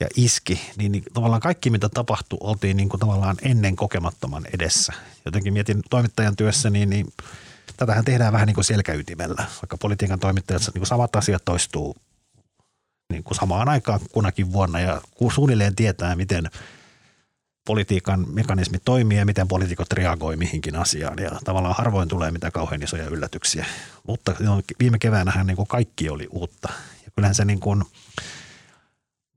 [0.00, 4.92] ja iski, niin, niin tavallaan kaikki mitä tapahtui oltiin niin kuin tavallaan ennen kokemattoman edessä.
[5.24, 7.06] Jotenkin mietin toimittajan työssä, niin, niin
[7.76, 11.96] tätähän tehdään vähän niin kuin selkäytimellä, vaikka politiikan toimittajat niin kuin samat asiat toistuu
[13.12, 15.00] niin kuin samaan aikaan kunakin vuonna ja
[15.34, 16.50] suunnilleen tietää, miten–
[17.66, 21.18] politiikan mekanismi toimii ja miten poliitikot reagoi mihinkin asiaan.
[21.18, 23.66] Ja tavallaan harvoin tulee mitään kauhean isoja yllätyksiä.
[24.06, 24.34] Mutta
[24.78, 26.68] viime keväänähän niin kuin kaikki oli uutta.
[27.04, 27.84] Ja kyllähän se niin kuin,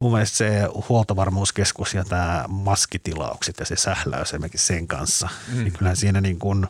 [0.01, 5.63] mun mielestä se huoltovarmuuskeskus ja tämä maskitilaukset ja se sähläys esimerkiksi sen kanssa, mm.
[5.63, 6.67] niin kyllähän siinä niin kuin,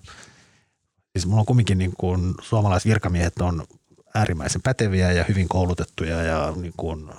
[1.12, 3.68] siis mulla on kumminkin niin kuin suomalaisvirkamiehet on
[4.16, 7.10] äärimmäisen päteviä ja hyvin koulutettuja ja niin kuin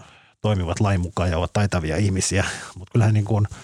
[0.40, 3.46] toimivat lain mukaan ja ovat taitavia ihmisiä, mutta kyllähän niin kuin–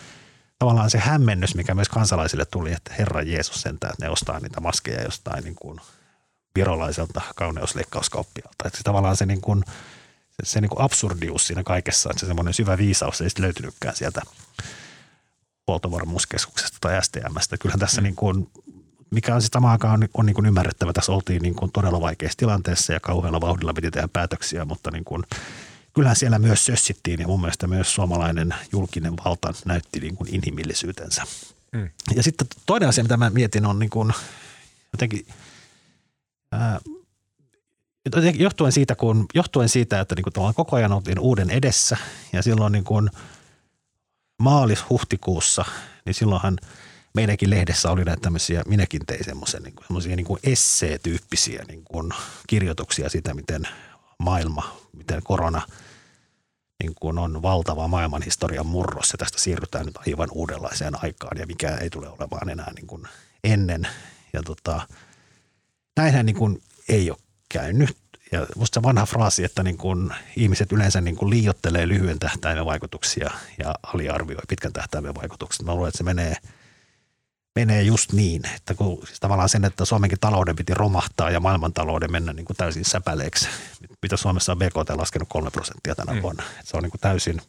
[0.58, 4.60] tavallaan se hämmennys, mikä myös kansalaisille tuli, että Herra Jeesus sentään, että ne ostaa niitä
[4.60, 5.80] maskeja jostain niin kuin
[6.54, 8.66] virolaiselta kauneusleikkauskauppialta.
[8.66, 9.64] Että se tavallaan se, niin kuin,
[10.30, 13.96] se, se niin kuin absurdius siinä kaikessa, että se semmoinen syvä viisaus ei sitten löytynytkään
[13.96, 14.22] sieltä
[15.66, 17.58] huoltovarmuuskeskuksesta tai STMstä.
[17.60, 18.04] Kyllähän tässä mm.
[18.04, 18.50] niin kuin,
[19.10, 20.92] mikä on sitten samaan aikaan on, on niin kuin ymmärrettävä.
[20.92, 25.04] Tässä oltiin niin kuin todella vaikeassa tilanteessa ja kauhealla vauhdilla piti tehdä päätöksiä, mutta niin
[25.04, 25.22] kuin–
[25.96, 31.22] kyllähän siellä myös sössittiin ja mun mielestä myös suomalainen julkinen valta näytti niin kuin inhimillisyytensä.
[31.72, 31.90] Mm.
[32.16, 34.12] Ja sitten toinen asia, mitä mä mietin, on niin kuin
[34.92, 35.26] jotenkin,
[36.52, 36.80] ää,
[38.34, 41.96] johtuen siitä, kun, johtuen siitä että niin kuin koko ajan oltiin uuden edessä
[42.32, 43.10] ja silloin niin kuin
[44.38, 45.64] maalis-huhtikuussa,
[46.04, 46.58] niin silloinhan
[47.14, 51.84] meidänkin lehdessä oli näitä tämmöisiä, minäkin tein semmoisen niin kuin, semmoisia niin kuin esseetyyppisiä niin
[51.84, 52.12] kuin
[52.46, 53.68] kirjoituksia siitä, miten
[54.18, 55.62] maailma, miten korona–
[56.82, 61.76] niin kuin on valtava maailmanhistorian murros ja tästä siirrytään nyt aivan uudenlaiseen aikaan ja mikä
[61.76, 63.02] ei tule olemaan enää niin kuin
[63.44, 63.88] ennen.
[64.32, 64.80] Ja tota,
[65.96, 67.18] näinhän niin kuin ei ole
[67.48, 67.96] käynyt.
[68.32, 72.66] Ja musta se vanha fraasi, että niin kuin ihmiset yleensä niin kuin liiottelee lyhyen tähtäimen
[72.66, 75.66] vaikutuksia ja aliarvioi pitkän tähtäimen vaikutuksia.
[75.66, 76.36] Mä luulen, että se menee–
[77.56, 82.12] menee just niin, että kun siis tavallaan sen, että Suomenkin talouden piti romahtaa ja maailmantalouden
[82.12, 83.48] mennä niin kuin täysin säpäleeksi,
[84.02, 86.22] mitä Suomessa on BKT laskenut kolme prosenttia tänä mm.
[86.22, 86.42] vuonna.
[86.64, 87.40] Se on niin kuin täysin,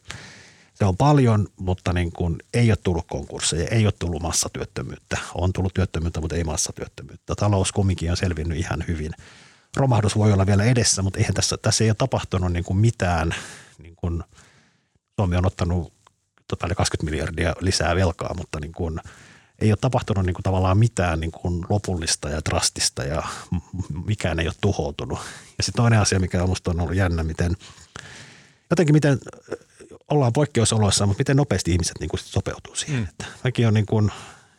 [0.73, 5.17] Se on paljon, mutta niin kuin ei ole tullut konkursseja, ei ole tullut massatyöttömyyttä.
[5.35, 7.35] On tullut työttömyyttä, mutta ei massatyöttömyyttä.
[7.35, 9.11] Talous kumminkin on selvinnyt ihan hyvin.
[9.77, 13.35] Romahdus voi olla vielä edessä, mutta eihän tässä, tässä ei ole tapahtunut niin kuin mitään.
[13.77, 14.23] Niin kuin
[15.19, 15.93] Suomi on ottanut
[16.47, 18.99] tota, 20 miljardia lisää velkaa, mutta niin kuin
[19.59, 23.23] ei ole tapahtunut niin kuin tavallaan mitään niin kuin lopullista ja drastista ja
[24.05, 25.19] mikään ei ole tuhoutunut.
[25.57, 27.55] Ja sitten toinen asia, mikä on minusta on ollut jännä, miten
[28.69, 29.19] jotenkin miten
[30.09, 32.99] ollaan poikkeusoloissa, mutta miten nopeasti ihmiset niin kuin sopeutuu siihen.
[32.99, 33.07] Mm.
[33.09, 34.11] Että mäkin on niin kuin,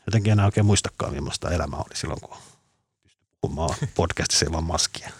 [0.06, 2.36] jotenkin enää oikein muistakaan, millaista elämä oli silloin, kun
[3.40, 5.10] puhumaan podcastissa ilman maskia.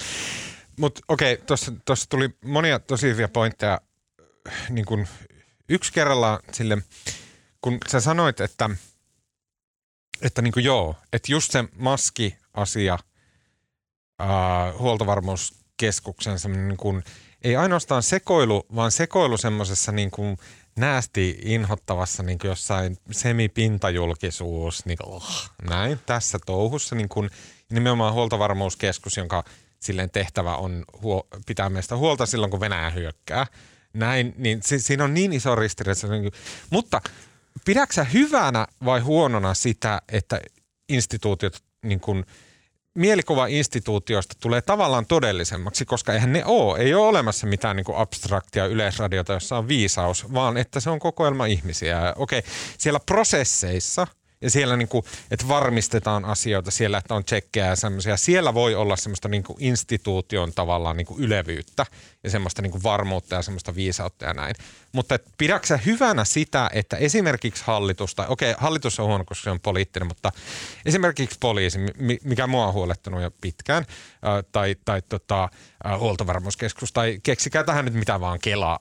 [0.77, 3.81] Mutta okei, okay, tuossa tuli monia tosi hyviä pointteja.
[4.69, 5.07] Niin kun
[5.69, 6.79] yksi kerrallaan sille,
[7.61, 8.71] kun sä sanoit, että,
[10.23, 12.99] että niin joo, että just se maski-asia,
[14.19, 17.03] ää, huoltovarmuuskeskuksen niin kun,
[17.43, 20.39] ei ainoastaan sekoilu, vaan sekoilu semmoisessa niin kuin
[20.77, 27.31] näästi inhottavassa niin kuin jossain semipintajulkisuus, niin kuin, oh, näin tässä touhussa niin kuin,
[27.71, 29.45] nimenomaan huoltovarmuuskeskus, jonka
[29.81, 33.47] silleen tehtävä on huo, pitää meistä huolta silloin, kun Venäjä hyökkää.
[33.93, 36.07] Näin, niin si, siinä on niin iso ristiriita.
[36.07, 36.33] Niin
[36.71, 37.01] mutta
[37.65, 40.41] pidäksä hyvänä vai huonona sitä, että
[40.89, 42.25] instituutiot niin kuin–
[42.99, 46.79] mielikuva instituutiosta tulee tavallaan todellisemmaksi, koska eihän ne ole.
[46.79, 51.47] Ei ole olemassa mitään niin abstraktia yleisradiota, jossa on viisaus, vaan että se on kokoelma
[51.47, 52.13] ihmisiä.
[52.17, 52.43] Okei,
[52.79, 54.07] siellä prosesseissa–
[54.41, 58.17] ja siellä niin kuin, että varmistetaan asioita siellä, että on tsekkejä ja semmoisia.
[58.17, 61.87] Siellä voi olla semmoista niin kuin instituution tavallaan niin kuin ylevyyttä
[62.25, 64.55] ja semmoista niin kuin varmuutta ja semmoista viisautta ja näin.
[64.93, 69.61] Mutta pidäksä hyvänä sitä, että esimerkiksi hallitus, tai okei, hallitus on huono, koska se on
[69.61, 70.33] poliittinen, mutta
[70.87, 71.79] esimerkiksi poliisi,
[72.25, 73.85] mikä mua on huolettanut jo pitkään,
[74.53, 75.49] tai, tai tota,
[75.99, 78.79] huoltovarmuuskeskus, tai keksikää tähän nyt mitä vaan Kela,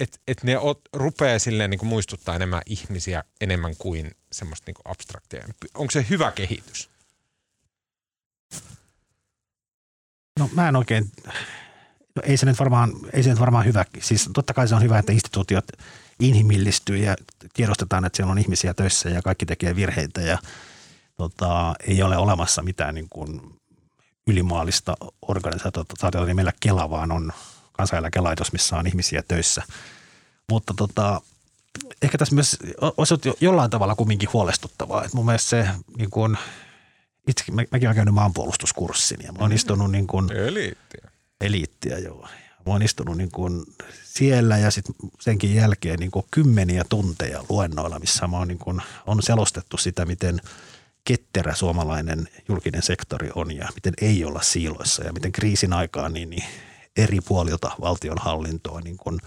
[0.00, 4.74] että et ne ot, rupeaa silleen niin kuin muistuttaa enemmän ihmisiä enemmän kuin semmoista niin
[4.74, 5.46] kuin abstraktia.
[5.74, 6.90] Onko se hyvä kehitys?
[10.38, 11.12] No mä en oikein,
[12.16, 13.84] no ei se nyt varmaan, ei se nyt varmaan hyvä.
[14.00, 15.64] Siis totta kai se on hyvä, että instituutiot
[16.20, 17.16] inhimillistyy ja
[17.54, 20.38] tiedostetaan, että siellä on ihmisiä töissä ja kaikki tekee virheitä ja
[21.16, 23.40] tota, ei ole olemassa mitään niin kuin
[24.26, 24.96] ylimaallista
[25.28, 27.32] organisaatiota, niin meillä Kela vaan on
[27.82, 29.62] kansaneläkelaitos, missä on ihmisiä töissä.
[30.50, 31.20] Mutta tota,
[32.02, 32.56] ehkä tässä myös
[32.96, 35.04] olisi jollain tavalla kumminkin huolestuttavaa.
[35.04, 35.68] että mun mielestä se
[35.98, 36.38] niin kuin,
[37.28, 41.10] itse, mä, mäkin olen käynyt maanpuolustuskurssin ja mä oon istunut niin kuin, Eliittiä.
[41.40, 42.28] Eliittiä, joo.
[42.66, 43.62] Mä oon istunut niin kuin
[44.04, 48.82] siellä ja sitten senkin jälkeen niin kuin kymmeniä tunteja luennoilla, missä mä oon niin kuin,
[49.06, 50.40] on selostettu sitä, miten
[51.04, 56.30] ketterä suomalainen julkinen sektori on ja miten ei olla siiloissa ja miten kriisin aikaan niin,
[56.30, 56.44] niin
[56.96, 59.20] eri puolilta valtionhallintoa niin kuin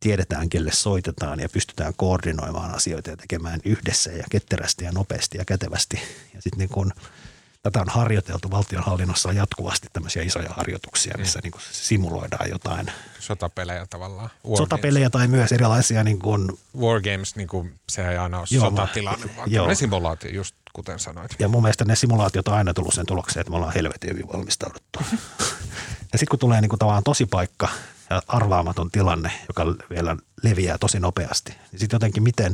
[0.00, 5.44] tiedetään, kelle soitetaan ja pystytään koordinoimaan asioita ja tekemään yhdessä ja ketterästi ja nopeasti ja
[5.44, 5.96] kätevästi.
[6.34, 6.92] Ja sitten niin kuin,
[7.62, 11.42] tätä on harjoiteltu valtionhallinnossa jatkuvasti tämmöisiä isoja harjoituksia, missä mm.
[11.42, 12.92] niin kuin simuloidaan jotain.
[13.18, 14.30] Sotapelejä tavallaan.
[14.48, 15.12] War Sotapelejä games.
[15.12, 19.30] tai myös erilaisia niin kuin, War games, niin kuin, se ei aina ole joo, sotatilanne,
[19.36, 19.74] vaan joo.
[19.74, 21.30] simulaatio, just kuten sanoit.
[21.38, 24.28] Ja mun mielestä ne simulaatiot on aina tullut sen tulokseen, että me ollaan helvetin hyvin
[24.32, 24.98] valmistauduttu.
[26.12, 27.68] ja sitten kun tulee niin kuin tavallaan paikka
[28.10, 32.52] ja arvaamaton tilanne, joka vielä leviää tosi nopeasti, niin sitten jotenkin miten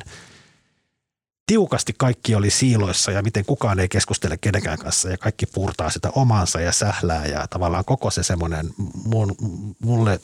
[1.46, 6.10] tiukasti kaikki oli siiloissa ja miten kukaan ei keskustele kenenkään kanssa ja kaikki puurtaa sitä
[6.10, 8.70] omansa ja sählää ja tavallaan koko se semmoinen
[9.04, 9.36] mun,
[9.78, 10.20] mulle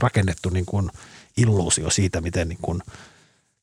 [0.00, 0.90] rakennettu niin kuin
[1.36, 2.82] illuusio siitä, miten niin kuin–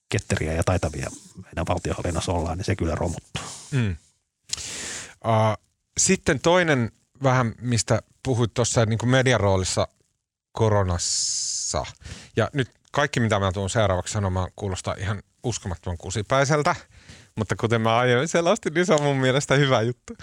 [0.09, 3.43] ketteriä ja taitavia meidän valtionhallinnossa ollaan, niin se kyllä romuttuu.
[3.71, 3.95] Mm.
[5.25, 5.65] Uh,
[5.97, 6.91] sitten toinen
[7.23, 9.87] vähän, mistä puhuit tuossa niin mediaroolissa
[10.51, 11.85] koronassa.
[12.35, 16.75] Ja nyt kaikki, mitä mä tuun seuraavaksi sanomaan, kuulostaa ihan uskomattoman kusipäiseltä.
[17.35, 20.13] Mutta kuten mä aiemmin selostin, niin se on mun mielestä hyvä juttu.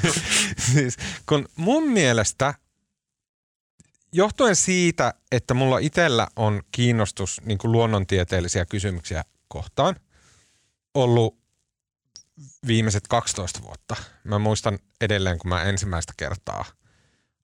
[0.72, 0.96] siis,
[1.28, 2.54] kun mun mielestä
[4.12, 9.96] johtuen siitä, että mulla itsellä on kiinnostus niin kuin luonnontieteellisiä kysymyksiä kohtaan
[10.94, 11.38] ollut
[12.66, 13.96] viimeiset 12 vuotta.
[14.24, 16.64] Mä muistan edelleen, kun mä ensimmäistä kertaa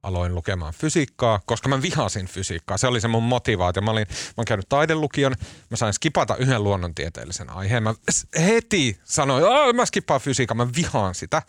[0.02, 2.78] aloin lukemaan fysiikkaa, koska mä vihasin fysiikkaa.
[2.78, 3.82] Se oli se mun motivaatio.
[3.82, 5.34] Mä olin, mä olin käynyt taidelukion,
[5.70, 7.82] mä sain skipata yhden luonnontieteellisen aiheen.
[7.82, 7.94] Mä
[8.38, 11.42] heti sanoin, että mä skippaan fysiikkaa, mä vihaan sitä.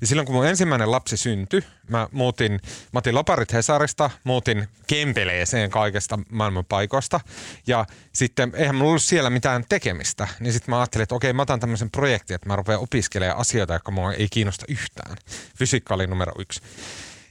[0.00, 2.52] Ja silloin kun mun ensimmäinen lapsi syntyi, mä muutin,
[2.92, 7.20] mä otin loparit Hesarista, muutin Kempeleeseen kaikesta maailman paikoista.
[7.66, 10.28] Ja sitten eihän mulla ollut siellä mitään tekemistä.
[10.40, 13.72] Niin sitten mä ajattelin, että okei, mä otan tämmöisen projektin, että mä rupean opiskelemaan asioita,
[13.72, 15.16] jotka mua ei kiinnosta yhtään.
[15.56, 16.60] Fysiikka oli numero yksi.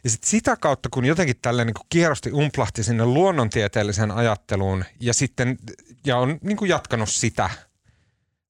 [0.03, 5.57] Ja sit sitä kautta, kun jotenkin tälleen niin kierrosti umplahti sinne luonnontieteelliseen ajatteluun ja sitten
[6.05, 7.49] ja on niin kuin jatkanut sitä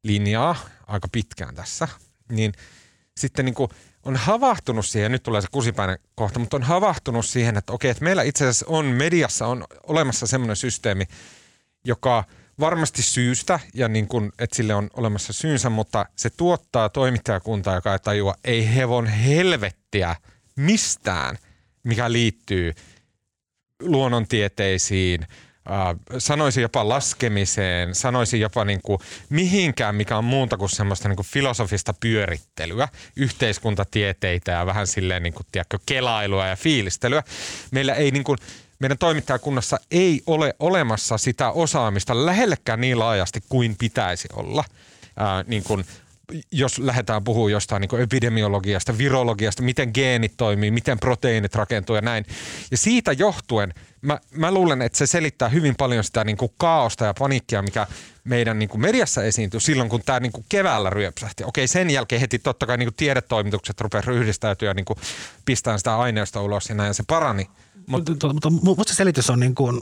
[0.04, 0.56] linjaa
[0.88, 1.88] aika pitkään tässä,
[2.32, 2.54] niin
[3.18, 3.70] sitten niin kuin
[4.04, 8.04] on havahtunut siihen, nyt tulee se kusipäinen kohta, mutta on havahtunut siihen, että okei, että
[8.04, 11.06] meillä itse asiassa on mediassa on olemassa semmoinen systeemi,
[11.86, 12.24] joka
[12.60, 17.94] varmasti syystä ja niin kuin, että sille on olemassa syynsä, mutta se tuottaa toimittajakuntaa, joka
[17.94, 20.16] ei tajua ei hevon helvettiä
[20.60, 21.38] mistään,
[21.84, 22.74] mikä liittyy
[23.80, 25.28] luonnontieteisiin–
[25.72, 29.00] äh, sanoisin jopa laskemiseen, sanoisin jopa niin kuin
[29.30, 35.34] mihinkään, mikä on muuta kuin semmoista niin kuin filosofista pyörittelyä, yhteiskuntatieteitä ja vähän silleen niin
[35.34, 37.24] kuin, tiedätkö, kelailua ja fiilistelyä.
[37.72, 38.38] Meillä ei niin kuin,
[38.80, 44.64] meidän toimittajakunnassa ei ole olemassa sitä osaamista lähellekään niin laajasti kuin pitäisi olla.
[45.18, 45.86] Ää, niin kuin
[46.52, 52.26] jos lähdetään puhumaan jostain niin epidemiologiasta, virologiasta, miten geenit toimii, miten proteiinit rakentuu ja näin.
[52.72, 57.06] Ja siitä johtuen mä, mä luulen, että se selittää hyvin paljon sitä niin kuin kaaosta
[57.06, 57.88] ja paniikkia, mikä
[58.24, 61.44] meidän niin kuin mediassa esiintyi silloin, kun tämä niin kuin keväällä ryöpsähti.
[61.44, 64.98] Okei, sen jälkeen heti totta kai niin kuin tiedetoimitukset rupesivat ryhdistäytyä ja niin kuin
[65.46, 67.50] pistään sitä aineistoa ulos ja näin, ja se parani.
[67.88, 69.82] Mutta, mutta, mutta se selitys on niin kuin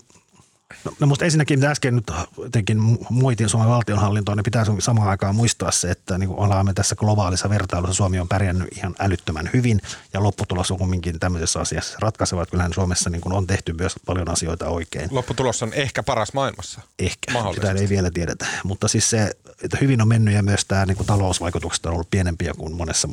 [0.86, 2.78] No, no musta ensinnäkin, mitä äsken nyt jotenkin
[3.10, 7.50] muitin Suomen valtionhallintoa, niin pitäisi samaan aikaan muistaa se, että niin ollaan me tässä globaalissa
[7.50, 9.82] vertailussa Suomi on pärjännyt ihan älyttömän hyvin
[10.14, 12.42] ja lopputulos on kumminkin tämmöisessä asiassa ratkaiseva.
[12.42, 15.10] Että kyllähän Suomessa niin on tehty myös paljon asioita oikein.
[15.12, 16.82] Lopputulos on ehkä paras maailmassa.
[17.00, 18.46] Ehkä, sitä ei vielä tiedetä.
[18.64, 19.32] Mutta siis se,
[19.64, 23.10] että hyvin on mennyt ja myös tämä niin kuin talousvaikutukset on ollut pienempiä kuin monessa,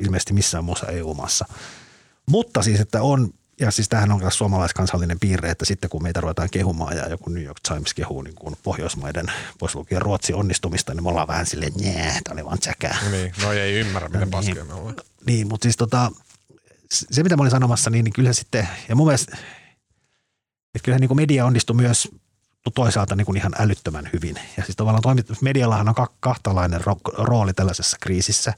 [0.00, 1.46] ilmeisesti missään muussa EU-maassa.
[2.26, 3.30] Mutta siis, että on
[3.60, 7.30] ja siis tämähän on myös suomalaiskansallinen piirre, että sitten kun meitä ruvetaan kehumaan ja joku
[7.30, 9.26] New York Times kehuu niin kuin Pohjoismaiden,
[9.58, 12.98] pois lukien Ruotsi onnistumista, niin me ollaan vähän silleen, njää, tämä oli vaan tsäkää.
[13.10, 14.96] Niin, no ei ymmärrä, miten no, paskia me ollaan.
[15.26, 16.12] Niin, mutta siis tota,
[16.90, 19.36] se mitä mä olin sanomassa, niin, niin kyllä sitten, ja mun mielestä,
[20.74, 22.08] että kyllähän niin kuin media onnistui myös
[22.74, 24.36] toisaalta niin kuin ihan älyttömän hyvin.
[24.56, 28.54] Ja siis tavallaan toimit, mediallahan on kahtalainen ro- rooli tällaisessa kriisissä.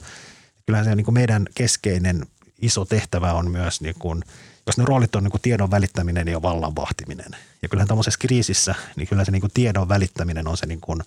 [0.66, 2.26] Kyllähän se niin kuin meidän keskeinen
[2.62, 4.24] iso tehtävä on myös niin kuin–
[4.66, 7.36] jos ne roolit on niin kuin tiedon välittäminen ja vallan vahtiminen.
[7.62, 11.02] Ja kyllähän tämmöisessä kriisissä, niin kyllä se niin kuin tiedon välittäminen on se niin kuin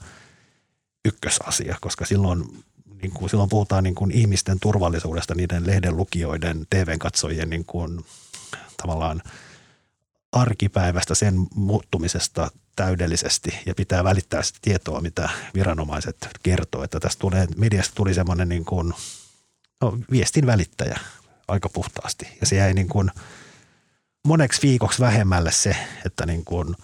[1.05, 2.63] ykkösasia, koska silloin,
[3.01, 8.05] niin kuin, silloin puhutaan niin kuin ihmisten turvallisuudesta, niiden lehden lukijoiden, TV-katsojien niin kuin,
[8.81, 9.21] tavallaan
[10.31, 16.83] arkipäivästä, sen muuttumisesta täydellisesti ja pitää välittää sitä tietoa, mitä viranomaiset kertoo.
[16.83, 18.93] Että tästä tulee, mediasta tuli semmoinen niin kuin,
[19.81, 20.99] no, viestin välittäjä
[21.47, 23.11] aika puhtaasti ja se jäi niin kuin–
[24.27, 26.75] moneksi viikoksi vähemmälle se, että niin kuin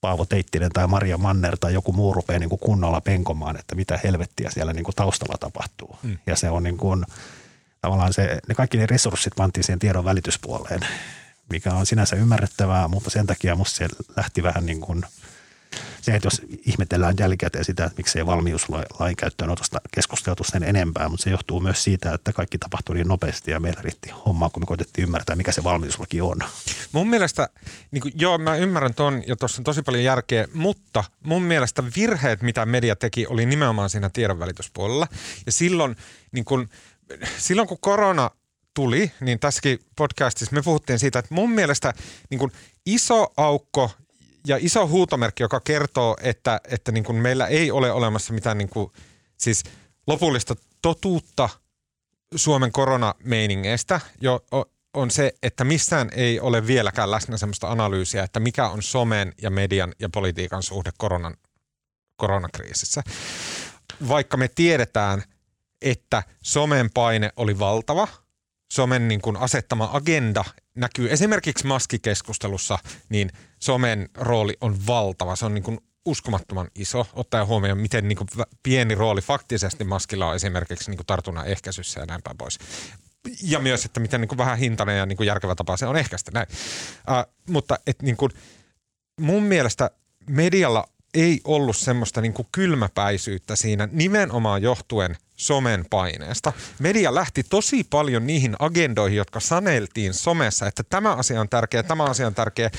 [0.00, 4.00] Paavo Teittinen tai Maria Manner tai joku muu rupeaa niin kuin kunnolla penkomaan, että mitä
[4.04, 5.98] helvettiä siellä niin kuin taustalla tapahtuu.
[6.02, 6.18] Mm.
[6.26, 7.04] Ja se on niin kuin,
[7.80, 10.80] tavallaan se, ne kaikki ne resurssit pantiin siihen tiedon välityspuoleen,
[11.50, 15.04] mikä on sinänsä ymmärrettävää, mutta sen takia musta se lähti vähän niin kuin–
[16.00, 21.30] se, että jos ihmetellään jälkikäteen sitä, että miksei valmiuslain käyttöönotosta keskusteltu sen enempää, mutta se
[21.30, 25.02] johtuu myös siitä, että kaikki tapahtui niin nopeasti ja meillä riitti hommaa, kun me koitettiin
[25.02, 26.38] ymmärtää, mikä se valmiuslaki on.
[26.92, 27.48] Mun mielestä,
[27.90, 31.82] niin kuin, joo mä ymmärrän ton ja tuossa on tosi paljon järkeä, mutta mun mielestä
[31.96, 35.06] virheet, mitä media teki, oli nimenomaan siinä tiedonvälityspuolella.
[35.46, 35.96] Ja silloin,
[36.32, 36.68] niin kuin,
[37.38, 38.30] silloin kun korona
[38.74, 41.92] tuli, niin tässäkin podcastissa me puhuttiin siitä, että mun mielestä
[42.30, 42.52] niin kuin
[42.86, 43.90] iso aukko
[44.46, 48.68] ja iso huutomerkki, joka kertoo, että, että niin kuin meillä ei ole olemassa mitään niin
[48.68, 48.92] kuin,
[49.36, 49.62] siis
[50.06, 51.48] lopullista totuutta
[52.34, 54.44] Suomen koronameiningeistä, jo,
[54.94, 59.50] on se, että missään ei ole vieläkään läsnä sellaista analyysiä, että mikä on somen ja
[59.50, 61.34] median ja politiikan suhde koronan,
[62.16, 63.02] koronakriisissä.
[64.08, 65.22] Vaikka me tiedetään,
[65.82, 68.08] että somen paine oli valtava,
[68.72, 70.44] somen niin kuin asettama agenda
[70.74, 73.30] näkyy esimerkiksi maskikeskustelussa, niin
[73.62, 75.36] somen rooli on valtava.
[75.36, 78.28] Se on niin kuin uskomattoman iso, ottaen huomioon, miten niin kuin
[78.62, 82.58] pieni rooli faktisesti maskilla on esimerkiksi niin kuin tartunnan ehkäisyssä ja näin päin pois.
[83.42, 85.96] Ja myös, että miten niin kuin vähän hintainen ja niin kuin järkevä tapa se on
[85.96, 86.46] ehkäistä näin.
[86.50, 88.32] Uh, mutta et niin kuin,
[89.20, 89.90] mun mielestä
[90.30, 96.52] medialla ei ollut semmoista niin kuin kylmäpäisyyttä siinä nimenomaan johtuen somen paineesta.
[96.78, 102.04] Media lähti tosi paljon niihin agendoihin, jotka saneltiin somessa, että tämä asia on tärkeä, tämä
[102.04, 102.70] asia on tärkeä,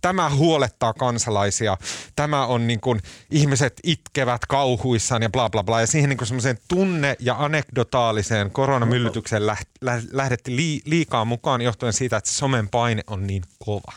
[0.00, 1.76] tämä huolettaa kansalaisia,
[2.16, 3.00] tämä on niin kuin,
[3.30, 5.80] ihmiset itkevät kauhuissaan ja bla bla bla.
[5.80, 9.42] Ja siihen niin semmoiseen tunne- ja anekdotaaliseen koronamyllytykseen
[10.12, 13.92] lähdettiin liikaa mukaan johtuen siitä, että somen paine on niin kova.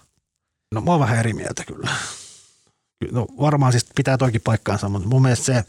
[0.74, 1.90] No mä oon vähän eri mieltä kyllä.
[3.12, 5.64] No varmaan siis pitää toikin paikkaansa, mutta mun mielestä se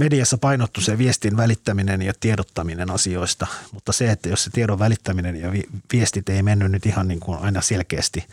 [0.00, 5.36] mediassa painottu se viestin välittäminen ja tiedottaminen asioista, mutta se, että jos se tiedon välittäminen
[5.36, 5.52] ja
[5.92, 8.26] viestit ei mennyt nyt ihan niin kuin aina selkeästi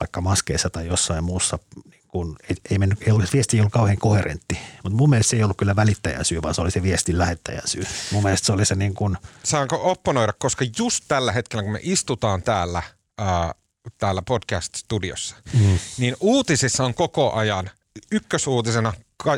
[0.00, 1.58] vaikka maskeissa tai jossain muussa
[1.90, 4.58] niin kuin, ei, ei, mennyt, ei ollut, viesti ei ollut kauhean koherentti.
[4.82, 7.68] Mutta mun mielestä se ei ollut kyllä välittäjän syy, vaan se oli se viestin lähettäjän
[7.68, 7.86] syy.
[8.12, 9.16] Mun mielestä se oli se niin kuin...
[9.42, 12.82] Saanko opponoida, koska just tällä hetkellä, kun me istutaan täällä,
[13.18, 13.54] ää,
[13.98, 15.78] täällä podcast-studiossa, mm.
[15.98, 17.70] niin uutisissa on koko ajan
[18.12, 18.92] ykkösuutisena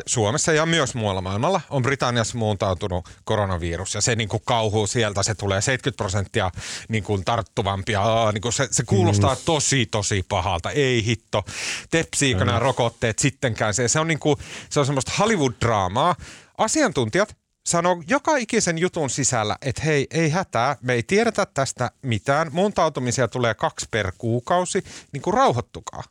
[0.05, 5.23] Suomessa ja myös muualla maailmalla on Britanniassa muuntautunut koronavirus ja se niin kuin kauhuu sieltä,
[5.23, 6.51] se tulee 70 prosenttia
[6.89, 8.01] niin kuin tarttuvampia.
[8.01, 9.41] Aa, niin kuin se, se kuulostaa mm.
[9.45, 11.45] tosi tosi pahalta, ei hitto.
[11.89, 12.45] Tepsiikö mm.
[12.45, 13.73] nämä rokotteet sittenkään?
[13.73, 14.37] Se, se on, niin kuin,
[14.69, 16.15] se on semmoista Hollywood-draamaa.
[16.57, 17.35] Asiantuntijat
[17.65, 22.49] sanoo joka ikisen jutun sisällä, että hei, ei hätää, me ei tiedetä tästä mitään.
[22.51, 26.03] Muuntautumisia tulee kaksi per kuukausi, niin kuin rauhoittukaa.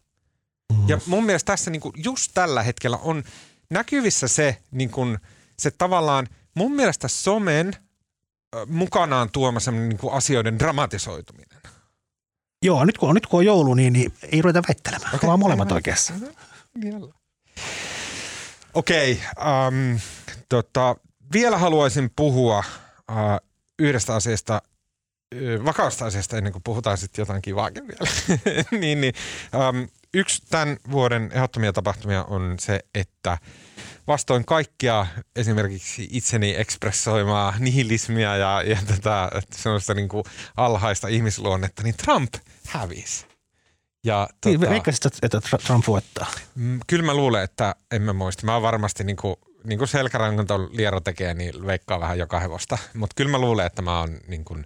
[0.73, 0.89] Mm.
[0.89, 3.23] Ja mun mielestä tässä niin kuin just tällä hetkellä on
[3.71, 5.19] näkyvissä se, niin kuin,
[5.59, 7.73] se tavallaan mun mielestä somen
[8.67, 11.59] mukanaan tuoma niin kuin asioiden dramatisoituminen.
[12.63, 15.27] Joo, nyt kun, nyt kun on joulu, niin, niin ei ruveta väittelemään, okay.
[15.27, 16.15] vaan molemmat oikeassa.
[18.75, 20.01] Okei, okay, um,
[20.49, 20.97] tota,
[21.33, 22.65] vielä haluaisin puhua
[23.11, 23.49] uh,
[23.79, 24.63] yhdestä asiasta,
[25.65, 28.11] vakaasta asiasta ennen kuin puhutaan sitten jotain kivaakin vielä.
[28.81, 29.15] niin, niin,
[29.55, 33.39] um, yksi tämän vuoden ehdottomia tapahtumia on se, että
[34.07, 35.07] vastoin kaikkia
[35.37, 40.25] esimerkiksi itseni ekspressoimaa nihilismia ja, ja tätä sellaista niin kuin
[40.57, 42.35] alhaista ihmisluonnetta, niin Trump
[42.67, 43.27] hävisi.
[44.05, 46.27] Ja, niin, tota, että Trump voittaa?
[46.55, 48.47] Mm, kyllä mä luulen, että emme muista.
[48.47, 52.79] Mä oon varmasti niin kuin, niin kuin selkärangan liero tekee, niin veikkaa vähän joka hevosta.
[52.95, 54.65] Mutta kyllä mä luulen, että mä oon niin kuin,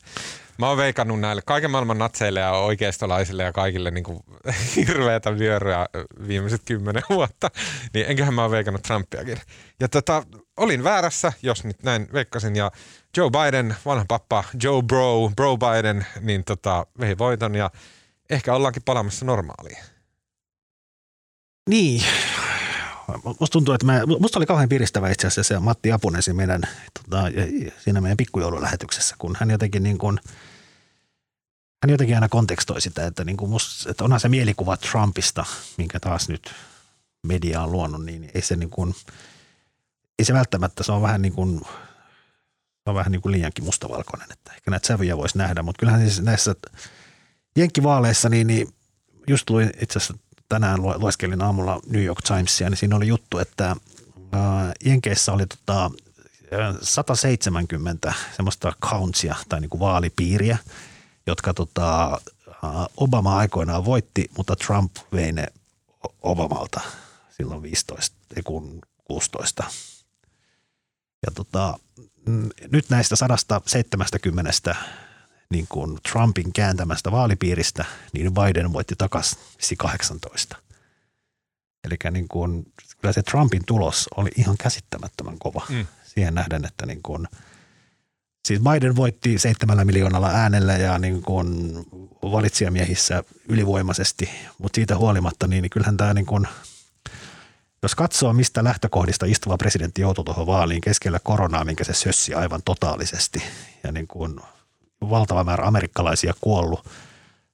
[0.62, 4.20] Mä oon veikannut näille kaiken maailman natseille ja oikeistolaisille ja kaikille niin kuin
[4.76, 5.86] hirveätä vyöryä
[6.28, 7.50] viimeiset kymmenen vuotta.
[7.94, 9.38] Niin enköhän mä oon veikannut Trumpiakin.
[9.80, 10.22] Ja tota,
[10.56, 12.56] olin väärässä, jos nyt näin veikkasin.
[12.56, 12.70] Ja
[13.16, 17.70] Joe Biden, vanha pappa, Joe Bro, Bro Biden, niin tota, vei voiton ja
[18.30, 19.84] ehkä ollaankin palaamassa normaaliin.
[21.68, 22.04] Niin,
[23.24, 26.62] musta tuntuu, että mä, musta oli kauhean piristävä itse asiassa se Matti Apunen siinä meidän,
[27.02, 27.24] tota,
[27.78, 30.20] siinä meidän pikkujoululähetyksessä, kun hän jotenkin niin kuin–
[31.82, 35.44] hän jotenkin aina kontekstoi sitä, että, niin kuin musta, että onhan se mielikuva Trumpista,
[35.76, 36.54] minkä taas nyt
[37.22, 38.94] media on luonut, niin ei se, niin kuin,
[40.18, 41.60] ei se välttämättä, se on vähän niin kuin,
[42.84, 46.00] se on vähän niin kuin liiankin mustavalkoinen, että ehkä näitä sävyjä voisi nähdä, mutta kyllähän
[46.00, 46.54] siis näissä
[47.56, 48.68] jenkkivaaleissa, niin, niin
[49.28, 50.14] just luin itse asiassa
[50.48, 53.76] tänään lueskelin aamulla New York Timesia, niin siinä oli juttu, että
[54.84, 55.90] Jenkeissä oli tota
[56.82, 60.58] 170 semmoista countsia tai niin kuin vaalipiiriä–
[61.26, 62.20] jotka tota,
[62.96, 65.46] Obama aikoinaan voitti, mutta Trump vei ne
[66.22, 66.80] Obamalta
[67.36, 69.64] silloin 15, kun 16.
[71.26, 71.78] Ja tota,
[72.70, 74.74] nyt näistä 170
[75.50, 79.38] niin kuin Trumpin kääntämästä vaalipiiristä, niin Biden voitti takaisin
[79.78, 80.56] 18.
[81.84, 85.86] Eli niin kuin, kyllä se Trumpin tulos oli ihan käsittämättömän kova mm.
[86.04, 87.28] siihen nähden, että niin kuin–
[88.44, 91.74] Siis Biden voitti seitsemällä miljoonalla äänellä ja niin kuin
[92.22, 96.48] valitsijamiehissä ylivoimaisesti, mutta siitä huolimatta, niin kyllähän tämä niin kuin,
[97.82, 102.62] jos katsoo mistä lähtökohdista istuva presidentti joutui tuohon vaaliin keskellä koronaa, minkä se sössi aivan
[102.64, 103.42] totaalisesti
[103.84, 104.40] ja niin kuin
[105.10, 106.88] valtava määrä amerikkalaisia kuollut,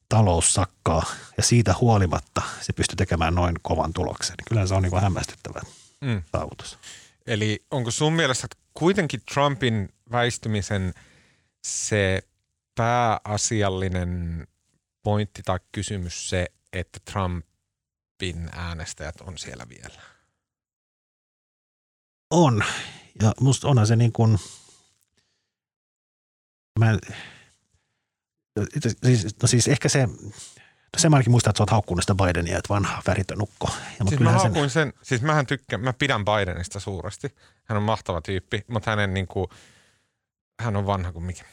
[0.08, 1.02] talous sakkaa
[1.36, 4.36] ja siitä huolimatta se pystyi tekemään noin kovan tuloksen.
[4.48, 5.60] Kyllä se on niin kuin hämmästyttävä
[6.00, 6.22] mm.
[6.32, 6.78] saavutus.
[7.26, 10.94] Eli onko sun mielestä kuitenkin Trumpin väistymisen
[11.64, 12.22] se
[12.74, 14.46] pääasiallinen
[15.02, 20.02] pointti tai kysymys se, että Trumpin äänestäjät on siellä vielä?
[22.30, 22.64] On.
[23.22, 24.38] Ja musta onhan se niin kuin,
[26.78, 26.98] mä en,
[29.04, 30.08] siis, no siis ehkä se,
[30.96, 33.70] No se mä ainakin muistan, että sä oot haukkunut sitä Bidenia, että vanha väritön ukko.
[33.98, 34.70] Ja siis mä sen...
[34.70, 37.34] sen, siis mähän tykkään, mä pidän Bidenista suuresti.
[37.64, 39.46] Hän on mahtava tyyppi, mutta hänen niin kuin,
[40.60, 41.44] hän on vanha kuin mikä.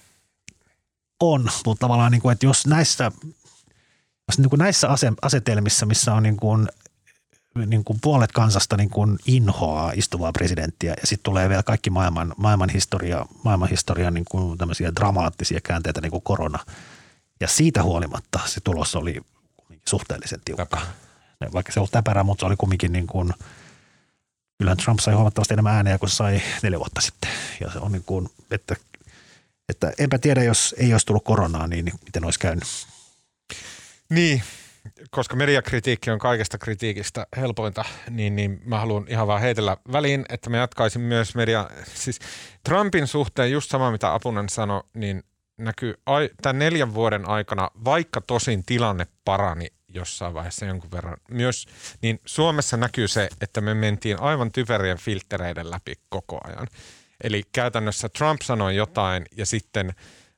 [1.20, 3.12] On, mutta tavallaan niin kuin, että jos näissä,
[4.28, 4.88] jos niin kuin näissä
[5.22, 6.68] asetelmissa, missä on niin kuin,
[7.66, 12.34] niin kuin puolet kansasta niin kuin inhoaa istuvaa presidenttiä ja sitten tulee vielä kaikki maailman,
[12.38, 16.60] maailman historia, maailman historian niin kuin tämmöisiä dramaattisia käänteitä niin kuin korona–
[17.40, 19.22] ja siitä huolimatta se tulos oli
[19.88, 20.66] suhteellisen tiukka.
[20.66, 20.82] Täpä.
[21.54, 23.34] Vaikka se oli täpärä, mutta se oli kumminkin niin kuin,
[24.58, 27.32] kyllähän Trump sai huomattavasti enemmän ääniä kuin sai neljä vuotta sitten.
[27.62, 28.76] Ja se on niin kuin, että,
[29.70, 32.64] että enpä tiedä, jos ei olisi tullut koronaa, niin miten olisi käynyt.
[34.10, 34.44] Niin,
[35.10, 40.50] koska mediakritiikki on kaikesta kritiikistä helpointa, niin, niin mä haluan ihan vaan heitellä väliin, että
[40.50, 42.20] mä jatkaisin myös media, siis
[42.64, 45.24] Trumpin suhteen just sama mitä Apunen sanoi, niin
[45.58, 45.94] näkyy
[46.42, 51.18] tämän neljän vuoden aikana, vaikka tosin tilanne parani jossain vaiheessa jonkun verran.
[51.32, 51.66] Myös
[52.02, 56.68] niin Suomessa näkyy se, että me mentiin aivan typerien filtreiden läpi koko ajan.
[57.24, 59.90] Eli käytännössä Trump sanoi jotain ja sitten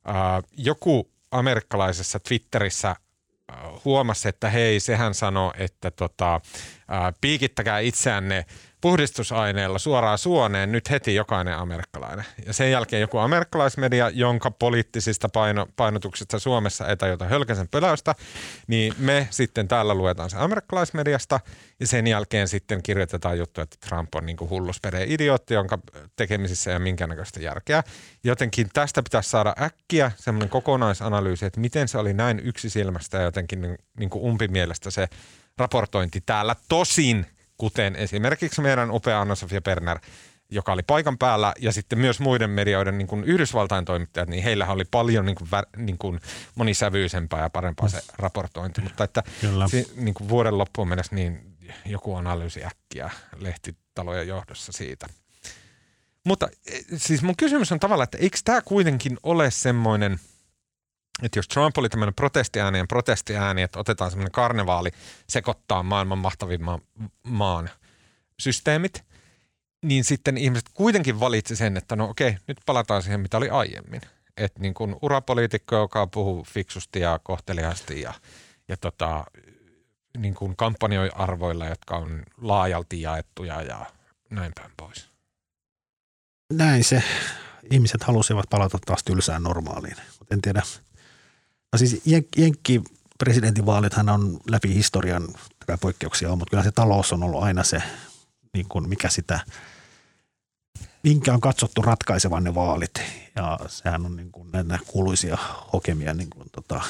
[0.10, 0.16] äh,
[0.58, 8.46] joku amerikkalaisessa Twitterissä äh, huomasi, että hei, sehän sanoi, että tota, äh, piikittäkää itseänne–
[8.82, 12.26] puhdistusaineella suoraan suoneen nyt heti jokainen amerikkalainen.
[12.46, 18.16] Ja sen jälkeen joku amerikkalaismedia, jonka poliittisista paino, painotuksista Suomessa ei tajuta hölkäsen pöläystä,
[18.68, 21.40] niin me sitten täällä luetaan se amerikkalaismediasta
[21.80, 25.80] ja sen jälkeen sitten kirjoitetaan juttu, että Trump on niin hulluspede idiootti, jonka
[26.16, 27.84] tekemisissä ei ole minkäännäköistä järkeä.
[28.24, 33.78] Jotenkin tästä pitäisi saada äkkiä semmoinen kokonaisanalyysi, että miten se oli näin yksisilmästä ja jotenkin
[34.00, 35.08] niin kuin umpimielestä se
[35.58, 36.56] raportointi täällä.
[36.70, 37.26] Tosin–
[37.58, 40.00] kuten esimerkiksi meidän upea Anna-Sofia Perner,
[40.50, 44.68] joka oli paikan päällä, ja sitten myös muiden medioiden niin kuin Yhdysvaltain toimittajat, niin heillä
[44.68, 46.20] oli paljon niin kuin, niin kuin
[46.56, 48.82] monisävyisempää ja parempaa se raportointi.
[48.82, 49.24] Mutta että
[49.70, 55.08] si, niin kuin vuoden loppuun mennessä niin joku analyysi äkkiä lehtitalojen johdossa siitä.
[56.26, 60.20] Mutta e, siis mun kysymys on tavallaan, että eikö tämä kuitenkin ole semmoinen–
[61.24, 64.90] että jos Trump oli tämmöinen protestiääni ja protestiääni, että otetaan semmoinen karnevaali
[65.30, 66.82] sekoittaa maailman mahtavimman
[67.24, 67.70] maan
[68.40, 69.04] systeemit,
[69.86, 74.02] niin sitten ihmiset kuitenkin valitsi sen, että no okei, nyt palataan siihen, mitä oli aiemmin.
[74.38, 78.14] Että niin kuin urapoliitikko, joka puhuu fiksusti ja kohteliaasti ja,
[78.68, 79.26] ja tota,
[80.18, 83.86] niin kuin kampanjoi arvoilla, jotka on laajalti jaettuja ja
[84.30, 85.10] näin päin pois.
[86.54, 87.04] Näin se.
[87.72, 89.96] Ihmiset halusivat palata taas tylsään normaaliin.
[90.32, 90.62] En tiedä,
[91.74, 92.02] No siis
[92.38, 92.82] Jenkki
[93.18, 95.28] presidentinvaalithan on läpi historian,
[95.82, 97.84] poikkeuksia on, mutta kyllä se talous on ollut aina se,
[98.54, 99.40] niin kuin mikä sitä,
[101.04, 103.02] minkä on katsottu ratkaisevan ne vaalit.
[103.36, 105.38] Ja sehän on niin kuin näitä kuuluisia
[105.74, 106.82] hokemia, niin kuin tota,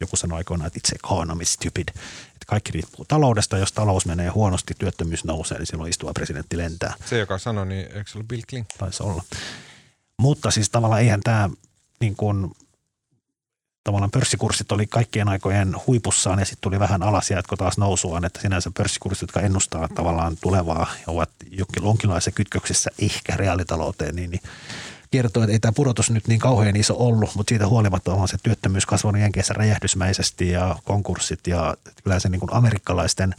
[0.00, 1.88] joku sanoi aikoinaan, että itse economy stupid.
[1.88, 3.58] Että kaikki riippuu taloudesta.
[3.58, 6.94] Jos talous menee huonosti, työttömyys nousee, niin silloin istuva presidentti lentää.
[7.06, 8.78] Se, joka sanoi, niin eikö se ollut Bill Clinton?
[8.78, 9.22] Taisi olla.
[10.18, 11.50] Mutta siis tavallaan eihän tämä
[12.00, 12.50] niin kuin–
[13.86, 18.24] tavallaan pörssikurssit oli kaikkien aikojen huipussaan ja sitten tuli vähän alas ja jatko taas nousuaan,
[18.24, 21.30] että sinänsä pörssikurssit, jotka ennustaa tavallaan tulevaa ja ovat
[21.82, 24.40] jonkinlaisessa kytköksessä ehkä reaalitalouteen, niin, niin
[25.10, 28.36] kertoo, että ei tämä pudotus nyt niin kauhean iso ollut, mutta siitä huolimatta on se
[28.42, 33.34] työttömyys kasvanut jenkeissä räjähdysmäisesti ja konkurssit ja kyllä se niin kuin amerikkalaisten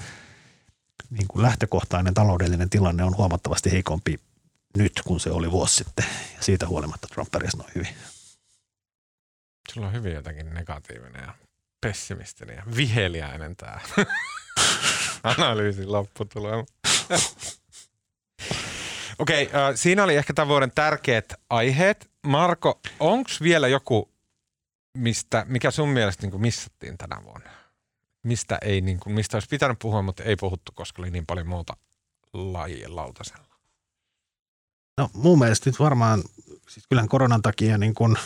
[1.10, 4.20] niin kuin lähtökohtainen taloudellinen tilanne on huomattavasti heikompi
[4.78, 6.06] nyt kuin se oli vuosi sitten
[6.38, 8.17] ja siitä huolimatta Trump pärjäsi noin hyvin.
[9.74, 11.34] Sulla on hyvin jotenkin negatiivinen ja
[11.82, 13.80] pessimistinen ja viheliäinen tämä
[15.38, 16.66] analyysin lopputulema.
[19.20, 22.12] Okei, okay, äh, siinä oli ehkä tämän vuoden tärkeät aiheet.
[22.28, 24.12] Marko, onko vielä joku,
[24.98, 27.50] mistä, mikä sun mielestä niin missattiin tänä vuonna?
[28.24, 31.48] Mistä, ei, niin kuin, mistä olisi pitänyt puhua, mutta ei puhuttu, koska oli niin paljon
[31.48, 31.78] muuta
[32.34, 33.58] lajien lautasella?
[34.98, 36.24] No mun mielestä nyt varmaan,
[36.70, 38.18] siis kyllähän koronan takia niin kuin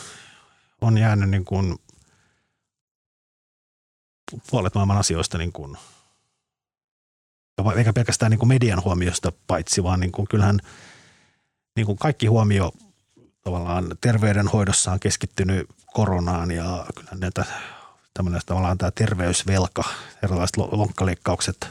[0.81, 1.75] on jäänyt niin kuin
[4.51, 5.77] puolet maailman asioista niin kuin,
[7.75, 10.59] eikä pelkästään niin kuin median huomiosta paitsi, vaan niin kuin kyllähän
[11.75, 12.71] niin kuin kaikki huomio
[13.43, 17.45] tavallaan terveydenhoidossa on keskittynyt koronaan ja kyllä näitä
[18.13, 19.83] tämmöinen tavallaan tämä terveysvelka,
[20.23, 21.69] erilaiset lonkkaleikkaukset,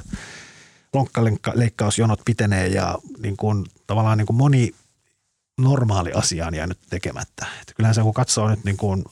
[0.93, 4.75] lonkkaleikkausjonot pitenee ja niin kuin, tavallaan niin kuin moni
[5.59, 7.47] normaali asia on jäänyt tekemättä.
[7.61, 9.05] Että kyllähän se kun katsoo nyt niin kuin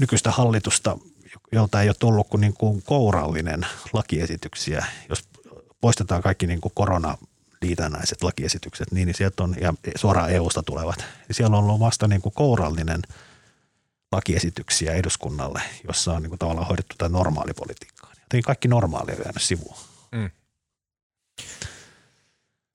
[0.00, 0.98] nykyistä hallitusta,
[1.52, 5.24] jolta ei ole tullut kuin, niin kuin kourallinen lakiesityksiä, jos
[5.80, 7.18] poistetaan kaikki niin kuin korona
[7.62, 12.08] liitännäiset lakiesitykset, niin, niin sieltä on, ja suoraan EU-sta tulevat, niin siellä on ollut vasta
[12.08, 13.02] niin kuin kourallinen
[14.12, 18.10] lakiesityksiä eduskunnalle, jossa on niin kuin tavallaan hoidettu tätä normaalipolitiikkaa.
[18.10, 19.76] Jotenkin kaikki normaali on jäänyt sivuun.
[20.12, 20.30] Mm.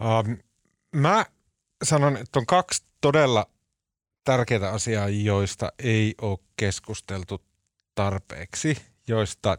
[0.03, 0.37] Um,
[0.95, 1.25] mä
[1.83, 3.45] sanon, että on kaksi todella
[4.23, 7.41] tärkeää asiaa, joista ei ole keskusteltu
[7.95, 8.77] tarpeeksi,
[9.07, 9.57] joista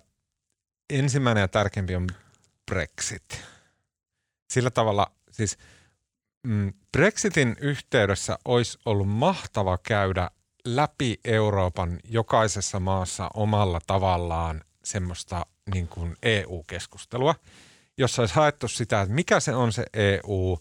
[0.90, 2.06] ensimmäinen ja tärkeimpi on
[2.70, 3.40] Brexit.
[4.50, 5.58] Sillä tavalla siis
[6.46, 10.30] mm, Brexitin yhteydessä olisi ollut mahtava käydä
[10.64, 17.34] läpi Euroopan jokaisessa maassa omalla tavallaan semmoista niin kuin EU-keskustelua,
[17.98, 20.58] jossa olisi haettu sitä, että mikä se on se EU,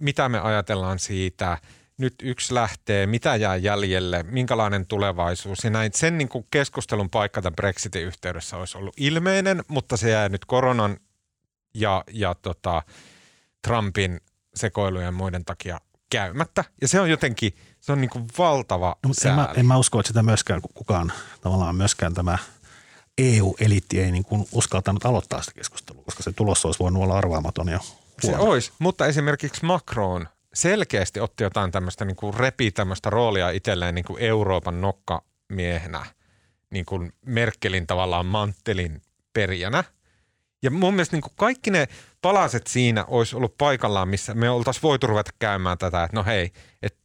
[0.00, 1.58] mitä me ajatellaan siitä,
[1.98, 5.64] nyt yksi lähtee, mitä jää jäljelle, minkälainen tulevaisuus.
[5.64, 10.10] Ja näin sen niin kuin keskustelun paikka tämän Brexitin yhteydessä olisi ollut ilmeinen, mutta se
[10.10, 10.96] jää nyt koronan
[11.74, 12.82] ja, ja tota,
[13.62, 14.20] Trumpin
[14.54, 15.80] sekoilujen ja muiden takia
[16.10, 16.64] käymättä.
[16.80, 20.00] Ja se on jotenkin, se on niin kuin valtava no, en, mä, en mä usko,
[20.00, 22.38] että sitä myöskään kukaan, tavallaan myöskään tämä
[23.18, 27.68] EU-eliitti ei niin kuin uskaltanut aloittaa sitä keskustelua, koska se tulos olisi voinut olla arvaamaton
[27.68, 27.80] ja
[28.20, 33.94] Se olisi, mutta esimerkiksi Macron selkeästi otti jotain tämmöistä niin kuin repi tämmöistä roolia itselleen
[33.94, 36.06] niin kuin Euroopan nokkamiehenä,
[36.70, 39.02] niin kuin Merkelin tavallaan manttelin
[39.32, 39.84] perijänä.
[40.62, 41.88] Ja mun mielestä niin kuin kaikki ne
[42.22, 46.52] palaset siinä olisi ollut paikallaan, missä me oltaisiin voitu ruveta käymään tätä, että no hei,
[46.82, 47.00] että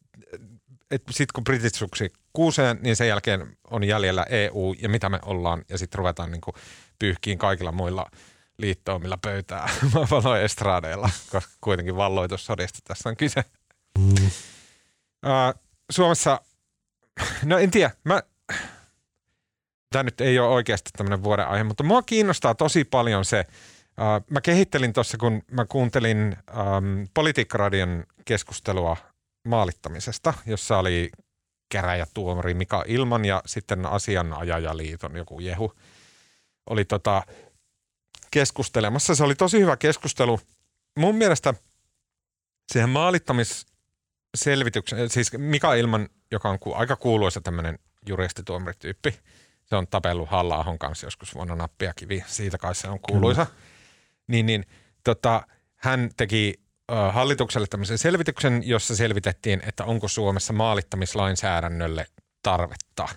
[0.92, 5.20] et sitten kun britit suksi kuuseen, niin sen jälkeen on jäljellä EU ja mitä me
[5.26, 6.56] ollaan, ja sitten ruvetaan niin kuin
[7.00, 8.12] pyyhkiin kaikilla muilla
[8.58, 13.44] liittoumilla pöytää maapallon estraadeilla, koska kuitenkin valloitussodista tässä on kyse.
[14.00, 14.26] Mm.
[15.26, 16.42] Uh, Suomessa,
[17.44, 18.24] no en tiedä, mä,
[19.90, 24.26] tämä nyt ei ole oikeasti tämmöinen vuoden aihe, mutta mua kiinnostaa tosi paljon se, uh,
[24.32, 28.98] mä kehittelin tuossa, kun mä kuuntelin um, Politiikkaradion keskustelua
[29.48, 31.12] maalittamisesta, jossa oli
[31.70, 35.74] käräjätuomari Mika Ilman ja sitten asianajajaliiton joku Jehu
[36.70, 37.24] oli tota,
[38.36, 39.16] keskustelemassa.
[39.16, 40.40] Se oli tosi hyvä keskustelu.
[40.98, 41.54] Mun mielestä
[42.72, 49.20] siihen maalittamisselvityksen, siis Mika Ilman, joka on aika kuuluisa tämmöinen juristituomarityyppi,
[49.66, 53.58] se on tapellut halla kanssa joskus vuonna nappia kivi, siitä kai se on kuuluisa, Kyllä.
[54.28, 54.66] niin, niin
[55.04, 56.54] tota, hän teki
[57.12, 62.08] hallitukselle tämmöisen selvityksen, jossa selvitettiin, että onko Suomessa maalittamislainsäädännölle
[62.44, 63.08] tarvetta.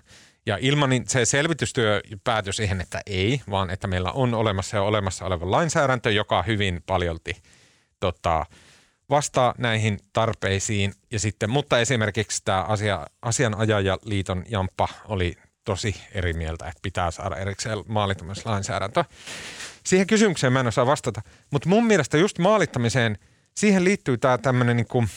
[0.49, 4.83] Ja ilman niin se selvitystyö päätyi siihen, että ei, vaan että meillä on olemassa ja
[4.83, 7.37] olemassa oleva lainsäädäntö, joka hyvin paljolti
[7.99, 8.45] tota,
[9.09, 10.93] vastaa näihin tarpeisiin.
[11.11, 15.33] Ja sitten, mutta esimerkiksi tämä asia, asianajajaliiton Jamppa oli
[15.65, 19.03] tosi eri mieltä, että pitää saada erikseen maalittamislainsäädäntö.
[19.85, 21.21] Siihen kysymykseen mä en osaa vastata,
[21.51, 23.17] mutta mun mielestä just maalittamiseen–
[23.59, 25.09] siihen liittyy tämä tämmöinen niin kuin,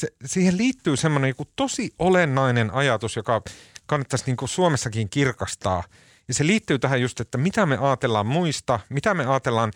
[0.00, 3.42] se, siihen liittyy semmoinen niin tosi olennainen ajatus, joka
[3.88, 5.84] kannattaisi niin kuin Suomessakin kirkastaa.
[6.28, 9.72] Ja se liittyy tähän just, että mitä me ajatellaan muista, mitä me ajatellaan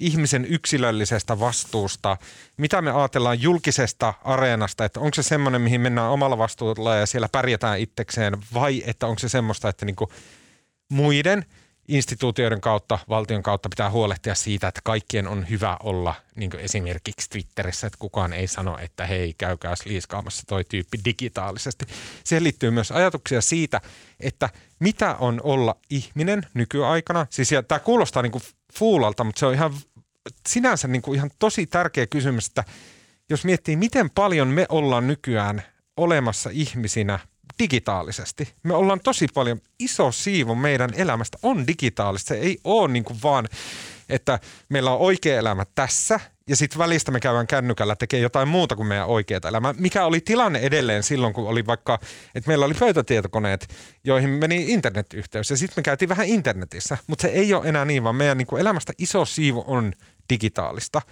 [0.00, 2.16] ihmisen yksilöllisestä vastuusta,
[2.56, 7.28] mitä me ajatellaan julkisesta areenasta, että onko se semmoinen, mihin mennään omalla vastuulla ja siellä
[7.32, 10.10] pärjätään itsekseen, vai että onko se semmoista, että niin kuin
[10.88, 11.44] muiden–
[11.90, 17.86] instituutioiden kautta, valtion kautta pitää huolehtia siitä, että kaikkien on hyvä olla niin esimerkiksi Twitterissä,
[17.86, 21.84] että kukaan ei sano, että hei, käykää liiskaamassa toi tyyppi digitaalisesti.
[22.24, 23.80] Siihen liittyy myös ajatuksia siitä,
[24.20, 27.26] että mitä on olla ihminen nykyaikana.
[27.30, 28.32] Siis tämä kuulostaa niin
[28.72, 29.74] fuulalta, mutta se on ihan
[30.48, 32.64] sinänsä niin ihan tosi tärkeä kysymys, että
[33.30, 35.62] jos miettii, miten paljon me ollaan nykyään
[35.96, 37.18] olemassa ihmisinä
[37.58, 38.54] digitaalisesti.
[38.62, 42.28] Me ollaan tosi paljon, iso siivu meidän elämästä on digitaalista.
[42.28, 43.48] Se ei ole niin kuin vaan,
[44.08, 44.38] että
[44.68, 48.86] meillä on oikea elämä tässä ja sitten välistä me käydään kännykällä tekee jotain muuta kuin
[48.86, 49.74] meidän oikeaa elämää.
[49.78, 51.98] Mikä oli tilanne edelleen silloin, kun oli vaikka,
[52.34, 53.74] että meillä oli pöytätietokoneet,
[54.04, 58.04] joihin meni internetyhteys ja sitten me käytiin vähän internetissä, mutta se ei ole enää niin,
[58.04, 59.92] vaan meidän niin kuin elämästä iso siivu on
[60.30, 61.02] digitaalista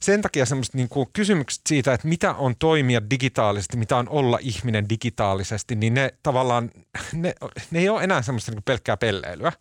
[0.00, 4.38] sen takia semmoiset niin kuin kysymykset siitä, että mitä on toimia digitaalisesti, mitä on olla
[4.40, 6.70] ihminen digitaalisesti, niin ne tavallaan,
[7.12, 7.34] ne,
[7.70, 9.52] ne ei ole enää semmoista niin pelkkää pelleilyä.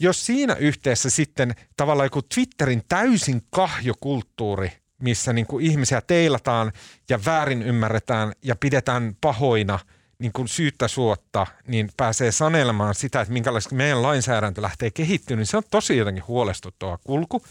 [0.00, 6.72] Jos siinä yhteydessä sitten tavallaan joku Twitterin täysin kahjokulttuuri, missä niin kuin ihmisiä teilataan
[7.08, 9.78] ja väärin ymmärretään ja pidetään pahoina
[10.18, 15.46] niin kuin syyttä suotta, niin pääsee sanelemaan sitä, että minkälaista meidän lainsäädäntö lähtee kehittymään, niin
[15.46, 17.42] se on tosi jotenkin huolestuttava kulku.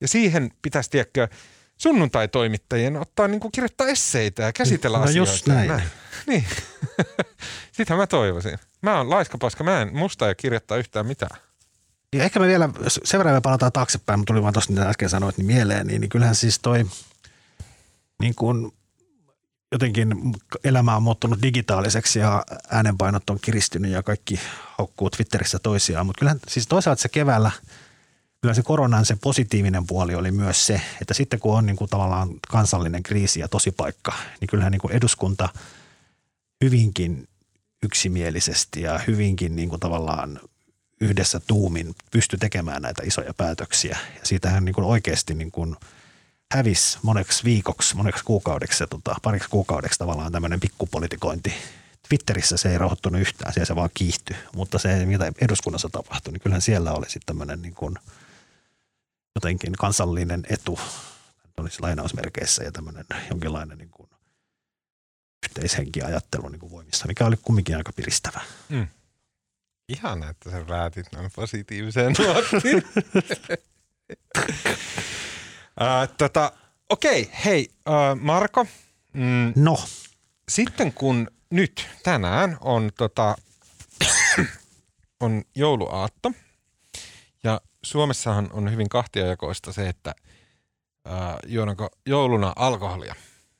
[0.00, 1.28] Ja siihen pitäisi, tiedäkö,
[1.76, 5.32] sunnuntai-toimittajien ottaa niin kuin kirjoittaa esseitä ja käsitellä no asioita.
[5.32, 5.68] just näin.
[5.68, 5.82] näin.
[6.26, 6.44] Niin.
[7.72, 8.58] Sitähän mä toivoisin.
[8.82, 11.40] Mä oon laiskapaska, mä en musta ja kirjoittaa yhtään mitään.
[12.16, 15.08] Ja ehkä me vielä, sen verran me palataan taaksepäin, mutta tuli vaan tuosta mitä äsken
[15.08, 16.84] sanoit niin mieleen, niin, niin kyllähän siis toi
[18.20, 18.72] niin kuin
[19.72, 20.14] jotenkin
[20.64, 24.40] elämä on muuttunut digitaaliseksi ja äänenpainot on kiristynyt ja kaikki
[24.78, 26.06] haukkuu Twitterissä toisiaan.
[26.06, 27.50] Mutta kyllähän siis toisaalta se keväällä–
[28.42, 31.90] kyllä se koronan se positiivinen puoli oli myös se, että sitten kun on niin kuin
[31.90, 35.48] tavallaan kansallinen kriisi ja tosipaikka, niin kyllähän niin kuin eduskunta
[36.64, 37.28] hyvinkin
[37.82, 40.40] yksimielisesti ja hyvinkin niin kuin tavallaan
[41.00, 43.98] yhdessä tuumin pysty tekemään näitä isoja päätöksiä.
[44.14, 45.76] Ja siitähän niin kuin oikeasti niin kuin
[46.52, 51.54] hävisi moneksi viikoksi, moneksi kuukaudeksi, tota, pariksi kuukaudeksi tavallaan tämmöinen pikkupolitikointi.
[52.08, 54.36] Twitterissä se ei rauhoittunut yhtään, siellä se vaan kiihtyi.
[54.56, 57.98] Mutta se, mitä eduskunnassa tapahtui, niin kyllähän siellä oli sitten tämmöinen niin kuin–
[59.34, 60.80] jotenkin kansallinen etu
[61.56, 64.10] olisi lainausmerkeissä ja tämmöinen jonkinlainen niin kuin
[65.44, 68.40] yhteishenkiajattelu niin kuin voimissa, mikä oli kumminkin aika piristävä.
[68.68, 68.86] Mm.
[69.88, 72.82] Ihan, että sä räätit noin positiiviseen nuottiin.
[75.80, 76.52] uh, tota,
[76.92, 78.66] Okei, hei uh, Marko.
[79.12, 79.78] Mm, no.
[80.48, 83.36] Sitten kun nyt tänään on tota,
[85.20, 86.32] on jouluaatto.
[87.44, 90.14] Ja Suomessahan on hyvin kahtiajakoista se, että
[91.04, 93.14] ää, juonako jouluna alkoholia.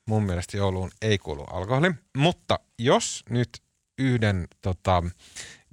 [0.05, 1.91] Mun mielestä jouluun ei kuulu alkoholi.
[2.17, 3.49] Mutta jos nyt
[3.97, 5.03] yhden tota,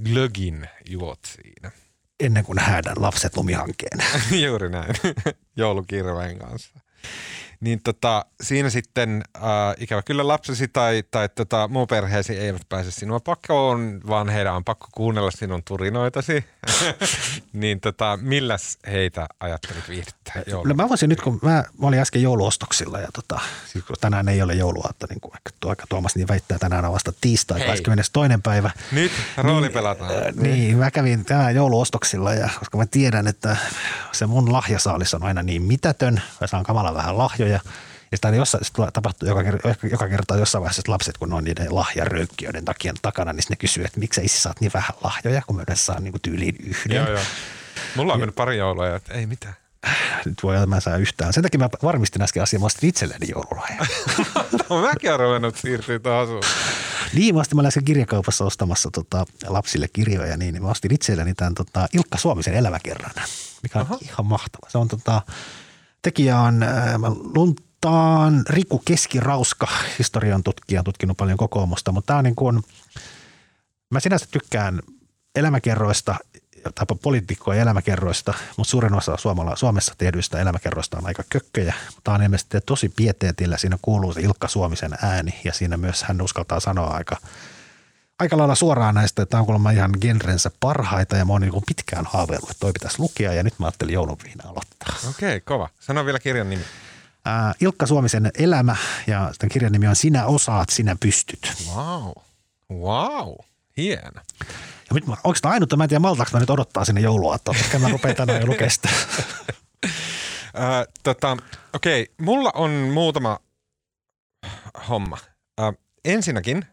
[0.04, 1.70] glögin juot siinä.
[2.20, 3.98] Ennen kuin häädän lapset lumihankkeen.
[4.44, 4.94] Juuri näin.
[5.56, 6.80] Joulukirveen kanssa
[7.60, 9.42] niin tota, siinä sitten äh,
[9.78, 14.64] ikävä kyllä lapsesi tai, tai tota, muu perheesi eivät pääse sinua pakoon, vaan heidän on
[14.64, 16.44] pakko kuunnella sinun turinoitasi.
[17.52, 22.22] niin tota, milläs heitä ajattelit viihdyttää No mä voisin nyt, kun mä, mä olin äsken
[22.22, 23.40] jouluostoksilla ja tota,
[23.72, 25.32] siis kun tänään ei ole jouluaatta, niin kuin
[25.64, 27.66] aika Tuomas niin väittää, tänään on vasta tiistai, Hei.
[27.66, 28.38] 22.
[28.42, 28.70] päivä.
[28.92, 30.12] Nyt rooli niin, pelataan.
[30.12, 33.56] Äh, niin, mä kävin tänään jouluostoksilla ja koska mä tiedän, että
[34.12, 37.60] se mun lahjasaalis on aina niin mitätön, mä saan kamala vähän lahjoja, ja
[38.16, 39.42] sitä jossain, sit tapahtuu joka,
[39.90, 43.84] joka kerta jossain vaiheessa, että lapset, kun on niiden lahjaröykkiöiden takia takana, niin ne kysyy,
[43.84, 46.96] että miksi sä saat niin vähän lahjoja, kun me yleensä saa niin tyyliin yhden.
[46.96, 47.20] Joo, joo.
[47.96, 49.54] Mulla on ja, mennyt pari joulua, että ei mitään.
[50.24, 51.32] Nyt voi mä saa yhtään.
[51.32, 53.86] Sen takia mä varmistin äsken asiaa, mä ostin itselleni joululahja.
[54.70, 56.28] no, mäkin olen ruvennut siirtyä taas.
[57.12, 61.34] Niin, mä ostin, mä äsken kirjakaupassa ostamassa tota, lapsille kirjoja, niin, niin mä ostin itselleni
[61.34, 63.10] tämän tota, Ilkka Suomisen elämäkerran,
[63.62, 63.98] mikä on Aha.
[64.02, 64.70] ihan mahtava.
[64.70, 65.22] Se on tota,
[66.02, 66.94] tekijä on äh,
[67.34, 72.62] Lunt, on Riku Keskirauska, historian tutkija, tutkinut paljon kokoomusta, mutta tämä on niin kuin,
[73.90, 74.80] mä sinänsä tykkään
[75.34, 76.14] elämäkerroista
[76.74, 81.74] tai poliitikkojen elämäkerroista, mutta suurin osa Suomala, Suomessa tehdyistä elämäkerroista on aika kökköjä.
[82.04, 86.22] Tämä on ilmeisesti tosi pieteetillä, siinä kuuluu se Ilkka Suomisen ääni ja siinä myös hän
[86.22, 87.16] uskaltaa sanoa aika,
[88.20, 91.52] aika lailla suoraan näistä, että tämä on kuulemma ihan genrensä parhaita ja mä oon niin
[91.66, 95.10] pitkään haaveillut, että toi pitäisi lukea ja nyt mä ajattelin jouluviina aloittaa.
[95.10, 95.68] Okei, okay, kova.
[95.80, 96.64] Sano vielä kirjan nimi.
[97.24, 101.52] Ää, Ilkka Suomisen elämä ja sitten kirjan nimi on Sinä osaat, sinä pystyt.
[101.74, 102.10] Wow.
[102.72, 103.34] Wow.
[103.76, 104.20] Hieno.
[104.90, 107.78] Ja nyt, onko tämä ainut, mä en tiedä maltaako mä nyt odottaa sinne jouluaattoon, koska
[107.78, 108.88] mä rupean tänään jo lukea sitä.
[111.02, 111.36] tota,
[111.72, 112.26] Okei, okay.
[112.26, 113.38] mulla on muutama
[114.88, 115.18] homma.
[115.60, 116.66] Uh, ensinnäkin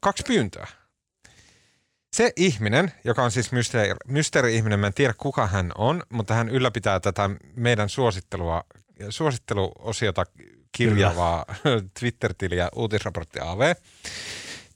[0.00, 0.66] kaksi pyyntöä.
[2.12, 6.48] Se ihminen, joka on siis mysteeri, mysteeri-ihminen, mä en tiedä kuka hän on, mutta hän
[6.48, 8.64] ylläpitää tätä meidän suosittelua
[9.10, 10.26] suositteluosiota
[10.72, 11.44] kirjavaa
[12.00, 13.74] Twitter-tiliä Uutisraportti AV.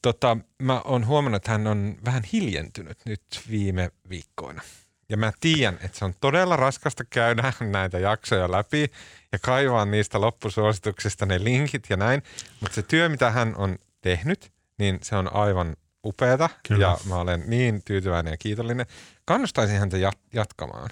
[0.03, 4.63] Tota, mä oon huomannut, että hän on vähän hiljentynyt nyt viime viikkoina.
[5.09, 8.91] Ja mä tiedän, että se on todella raskasta käydä näitä jaksoja läpi
[9.33, 12.23] ja kaivaa niistä loppusuosituksista ne linkit ja näin.
[12.61, 16.87] Mutta se työ, mitä hän on tehnyt, niin se on aivan upeata Kyllä.
[16.87, 18.87] ja mä olen niin tyytyväinen ja kiitollinen.
[19.25, 19.97] Kannustaisin häntä
[20.33, 20.91] jatkamaan.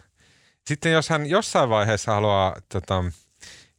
[0.66, 3.04] Sitten jos hän jossain vaiheessa haluaa tota,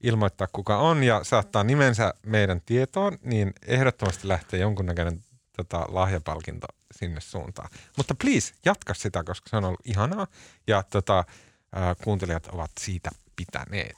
[0.03, 5.23] ilmoittaa kuka on ja saattaa nimensä meidän tietoon, niin ehdottomasti lähtee jonkunnäköinen
[5.57, 7.69] tota, lahjapalkinto sinne suuntaan.
[7.97, 10.27] Mutta please, jatka sitä, koska se on ollut ihanaa
[10.67, 13.97] ja tota, äh, kuuntelijat ovat siitä pitäneet.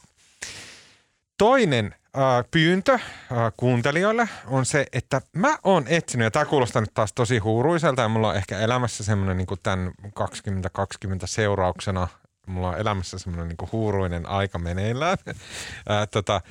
[1.38, 3.01] Toinen äh, pyyntö äh,
[3.57, 8.07] kuuntelijoille on se, että mä oon etsinyt, ja tämä kuulostaa nyt taas tosi huuruiselta, ja
[8.07, 12.07] mulla on ehkä elämässä semmoinen niin tämän 2020 seurauksena
[12.49, 15.18] mulla on elämässä semmoinen niin huuruinen aika meneillään.
[15.89, 16.41] Ää, tota,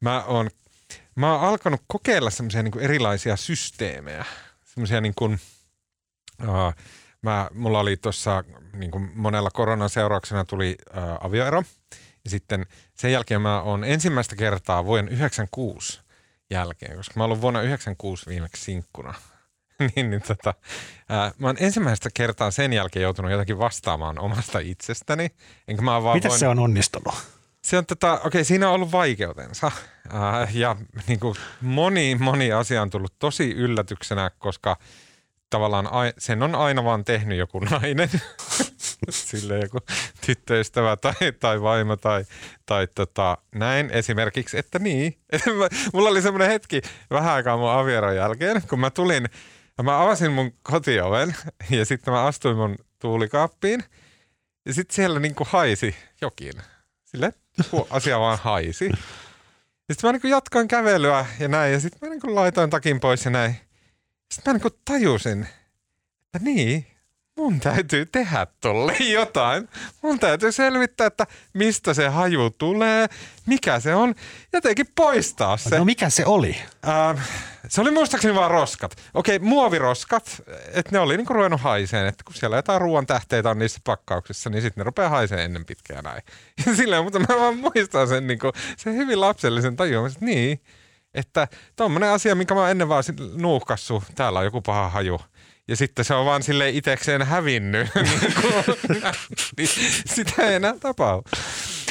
[0.00, 0.50] mä, oon,
[1.14, 4.24] mä oon alkanut kokeilla semmoisia niin erilaisia systeemejä.
[4.64, 5.40] Semmoisia niin kuin,
[6.48, 6.72] ää,
[7.22, 11.62] mä, mulla oli tuossa niin kuin monella koronan seurauksena tuli ää, avioero.
[12.24, 16.00] Ja sitten sen jälkeen mä oon ensimmäistä kertaa vuoden 96
[16.50, 19.14] jälkeen, koska mä oon ollut vuonna 96 viimeksi sinkkuna
[19.96, 20.54] niin, niin tota,
[21.08, 25.30] ää, mä oon ensimmäistä kertaa sen jälkeen joutunut jotakin vastaamaan omasta itsestäni.
[25.68, 26.38] Enkä mä vaan Miten voin...
[26.38, 27.14] se on onnistunut?
[27.62, 29.70] Se on tota, okei, okay, siinä on ollut vaikeutensa.
[30.12, 34.76] Ää, ja niin kuin moni, moni asia on tullut tosi yllätyksenä, koska
[35.50, 38.10] tavallaan sen on aina vaan tehnyt joku nainen.
[39.28, 39.78] Sille joku
[40.26, 42.24] tyttöystävä tai, tai vaimo tai,
[42.66, 45.18] tai tota, näin esimerkiksi, että niin.
[45.92, 49.28] Mulla oli semmoinen hetki vähän aikaa mun avieron jälkeen, kun mä tulin–
[49.82, 51.36] mä avasin mun kotioven
[51.70, 53.84] ja sitten mä astuin mun tuulikaappiin.
[54.66, 56.52] Ja sitten siellä niinku haisi jokin.
[57.04, 57.32] Sille
[57.90, 58.90] asia vaan haisi.
[59.92, 61.72] Sitten mä niinku jatkoin kävelyä ja näin.
[61.72, 63.56] Ja sitten mä niinku laitoin takin pois ja näin.
[64.34, 65.48] Sitten mä niinku tajusin,
[66.24, 66.86] että niin,
[67.36, 69.68] mun täytyy tehdä tolle jotain.
[70.02, 73.06] Mun täytyy selvittää, että mistä se haju tulee,
[73.46, 74.14] mikä se on,
[74.52, 75.78] jotenkin poistaa se.
[75.78, 76.56] No mikä se oli?
[76.88, 77.28] Äh,
[77.68, 78.96] se oli muistaakseni vaan roskat.
[79.14, 83.58] Okei, muoviroskat, että ne oli niinku ruvennut haiseen, että kun siellä jotain ruoan tähteitä on
[83.58, 86.22] niissä pakkauksissa, niin sitten ne rupeaa haiseen ennen pitkään näin.
[86.66, 90.60] Ja silleen, mutta mä vaan muistan sen, niinku, sen hyvin lapsellisen tajuamisen, että niin,
[91.14, 93.04] että tommonen asia, minkä mä ennen vaan
[93.36, 95.20] nuuhkassu, täällä on joku paha haju–
[95.68, 97.88] ja sitten se on vaan sille itsekseen hävinnyt.
[97.94, 98.76] niin kuin,
[99.56, 99.68] niin
[100.06, 101.22] sitä ei enää tapahdu.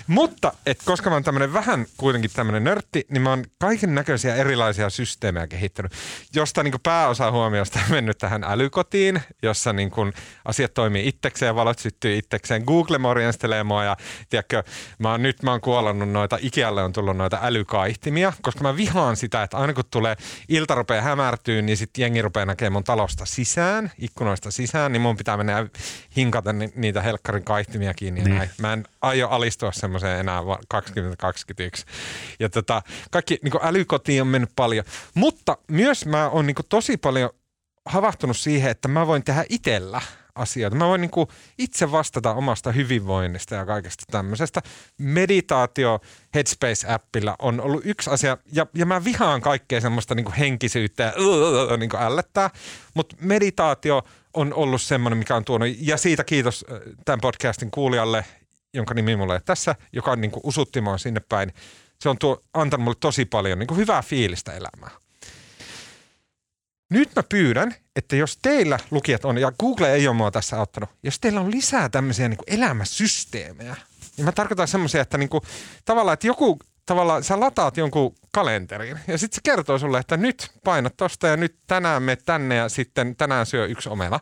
[0.08, 4.36] Mutta et koska mä oon tämmönen vähän kuitenkin tämmönen nörtti, niin mä oon kaiken näköisiä
[4.36, 5.92] erilaisia systeemejä kehittänyt,
[6.36, 10.14] josta niin pääosa huomiosta on mennyt tähän älykotiin, jossa niin kuin
[10.46, 13.98] asiat toimii itsekseen, valot syttyy itsekseen, Google morjenstelee mua ja
[14.30, 14.64] tiedätkö,
[15.00, 19.16] mä oon, nyt mä oon kuolannut noita, Ikealle on tullut noita älykaihtimia, koska mä vihaan
[19.16, 20.16] sitä, että aina kun tulee
[20.50, 25.18] ilta rupeaa hämärtyy, niin sitten jengi rupeaa näkemään mun talosta sisään, ikkunoista sisään, niin mun
[25.18, 25.66] pitää mennä
[26.18, 28.22] hinkata ni- niitä helkkarin kaihtimia kiinni.
[28.22, 28.36] Niin.
[28.36, 28.50] Näin.
[28.62, 31.86] Mä en aio alistua semmoiseen enää 2021.
[32.40, 32.82] Ja tota,
[33.12, 34.86] kaikki niin älykotiin on mennyt paljon.
[35.14, 37.30] Mutta myös mä oon niin tosi paljon
[37.86, 40.02] havahtunut siihen, että mä voin tehdä itsellä
[40.36, 40.78] asioita.
[40.78, 41.12] Mä voin niin
[41.58, 44.62] itse vastata omasta hyvinvoinnista ja kaikesta tämmöisestä.
[44.98, 46.00] Meditaatio
[46.36, 51.14] Headspace-appilla on ollut yksi asia, ja, ja mä vihaan kaikkea semmoista niin henkisyyttä ja
[51.78, 52.50] niin ällöttää,
[52.94, 56.66] mutta meditaatio on ollut semmoinen, mikä on tuonut, ja siitä kiitos
[57.06, 58.26] tämän podcastin kuulijalle
[58.74, 61.54] jonka nimi mulle tässä, joka niin kuin usutti mua sinne päin.
[62.02, 64.92] Se on tuo, antanut mulle tosi paljon niin kuin hyvää fiilistä elämää.
[66.90, 70.90] Nyt mä pyydän, että jos teillä lukijat on, ja Google ei ole mua tässä auttanut,
[71.04, 73.76] jos teillä on lisää tämmöisiä niin elämäsysteemejä,
[74.18, 75.42] niin mä tarkoitan semmoisia, että niin kuin,
[75.86, 80.52] tavallaan, että joku tavallaan sä lataat jonkun kalenterin ja sitten se kertoo sulle, että nyt
[80.64, 84.20] painat tosta ja nyt tänään me tänne ja sitten tänään syö yksi omena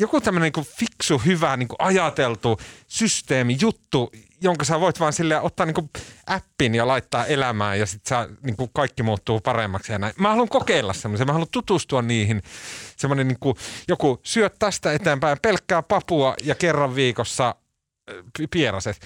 [0.00, 5.66] joku tämmöinen niin fiksu, hyvä, niin ajateltu systeemi, juttu, jonka sä voit vaan sille ottaa
[5.66, 5.90] niin
[6.26, 10.14] appin ja laittaa elämään ja sitten niin kaikki muuttuu paremmaksi ja näin.
[10.18, 12.42] Mä haluan kokeilla semmoisen, mä haluan tutustua niihin.
[12.96, 13.54] Semmoinen niin
[13.88, 17.54] joku syöt tästä eteenpäin pelkkää papua ja kerran viikossa
[18.50, 19.00] pieraset.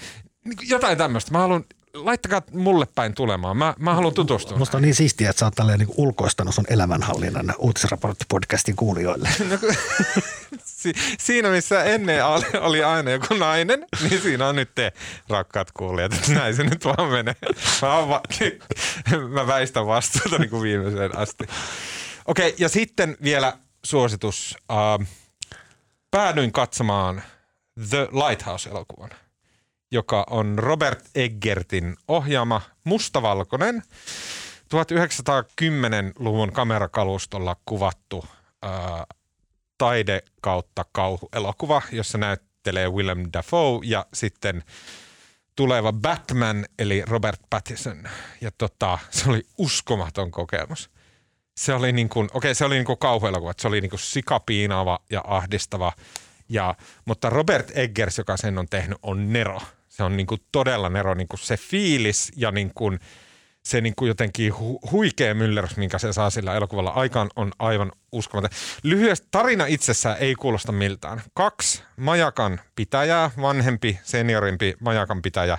[0.45, 1.33] Niin jotain tämmöistä.
[1.33, 1.65] Mä haluan
[1.95, 3.57] laittakaa mulle päin tulemaan.
[3.57, 4.59] Mä, mä haluan tutustua.
[4.59, 9.29] Musta on niin siistiä, että sä oot tälleen niin ulkoistanut sun elämänhallinnan uutisraporttipodcastin kuulijoille.
[9.51, 9.59] No,
[10.85, 14.93] si, siinä missä ennen oli, oli aina joku nainen, niin siinä on nyt te
[15.29, 16.13] rakkaat kuulijat.
[16.29, 17.37] Näin se nyt vaan menee.
[17.83, 18.21] Mä, va,
[19.29, 21.45] mä väistän vastuuta niin kuin viimeiseen asti.
[22.27, 24.57] Okei, okay, ja sitten vielä suositus.
[24.73, 25.07] Uh,
[26.11, 27.23] päädyin katsomaan
[27.91, 29.11] The Lighthouse-elokuvan
[29.95, 33.83] joka on Robert Eggertin ohjaama mustavalkoinen
[34.75, 38.25] 1910-luvun kamerakalustolla kuvattu
[38.63, 39.07] ää,
[39.85, 44.63] taide kautta kauhuelokuva, jossa näyttelee Willem Dafoe ja sitten
[45.57, 48.05] tuleva Batman eli Robert Pattinson.
[48.41, 50.91] Ja tota, se oli uskomaton kokemus.
[51.57, 54.01] Se oli niin kuin, okei okay, se oli niin kuin kauhuelokuva, se oli niin kuin
[54.01, 55.93] sikapiinaava ja ahdistava.
[56.49, 56.75] Ja,
[57.05, 59.61] mutta Robert Eggers, joka sen on tehnyt, on Nero.
[59.89, 63.01] Se on niin kuin todella nero niin kuin se fiilis ja niin kuin
[63.65, 67.93] se niin kuin jotenkin hu- huikea myllerys, minkä se saa sillä elokuvalla aikaan, on aivan
[68.13, 68.51] uskomaton.
[68.83, 71.23] Lyhyesti tarina itsessään ei kuulosta miltään.
[71.35, 75.59] Kaksi majakan pitäjää, vanhempi, seniorimpi majakan pitäjä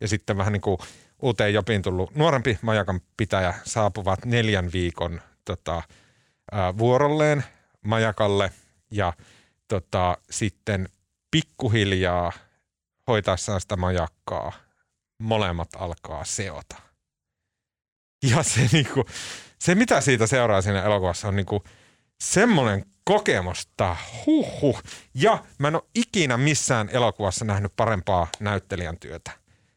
[0.00, 0.78] ja sitten vähän niin kuin
[1.22, 5.82] uuteen jopiin tullut nuorempi majakan pitäjä saapuvat neljän viikon tota,
[6.52, 7.44] ää, vuorolleen
[7.82, 8.52] majakalle
[8.90, 9.12] ja
[9.68, 10.88] tota, sitten
[11.30, 12.32] pikkuhiljaa–
[13.06, 14.52] hoitaessaan sitä majakkaa
[15.18, 16.76] molemmat alkaa seota.
[18.30, 19.04] Ja se, niinku,
[19.58, 21.64] se mitä siitä seuraa siinä elokuvassa on niinku
[22.20, 23.96] semmoinen kokemusta,
[24.26, 24.82] huhhuh.
[25.14, 29.30] Ja mä en ole ikinä missään elokuvassa nähnyt parempaa näyttelijän työtä.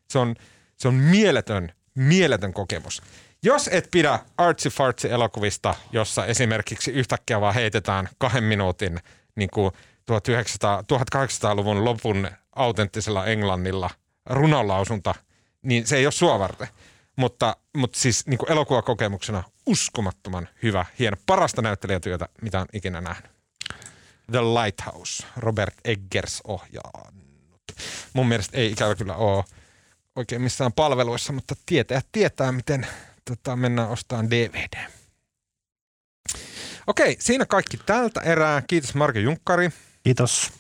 [0.09, 0.35] Se on,
[0.77, 3.01] se on mieletön, mieletön kokemus.
[3.43, 8.99] Jos et pidä artsy fartsy elokuvista, jossa esimerkiksi yhtäkkiä vaan heitetään kahden minuutin
[9.35, 9.71] niin kuin
[10.05, 13.89] 1900, 1800-luvun lopun autenttisella englannilla
[14.25, 15.15] runolausunta,
[15.61, 16.67] niin se ei ole sua varten.
[17.19, 23.31] Mutta, mutta siis niin kuin elokuvakokemuksena uskomattoman hyvä, hieno, parasta näyttelijätyötä, mitä on ikinä nähnyt.
[24.31, 27.61] The Lighthouse, Robert Eggers ohjaannut.
[28.13, 29.43] Mun mielestä ei ikävä kyllä ole
[30.15, 32.87] oikein missään palveluissa, mutta tietää tietää, miten
[33.25, 34.87] tota, mennään ostamaan DVD.
[36.87, 38.61] Okei, siinä kaikki tältä erää.
[38.61, 39.69] Kiitos Marko Junkkari.
[40.03, 40.51] Kiitos.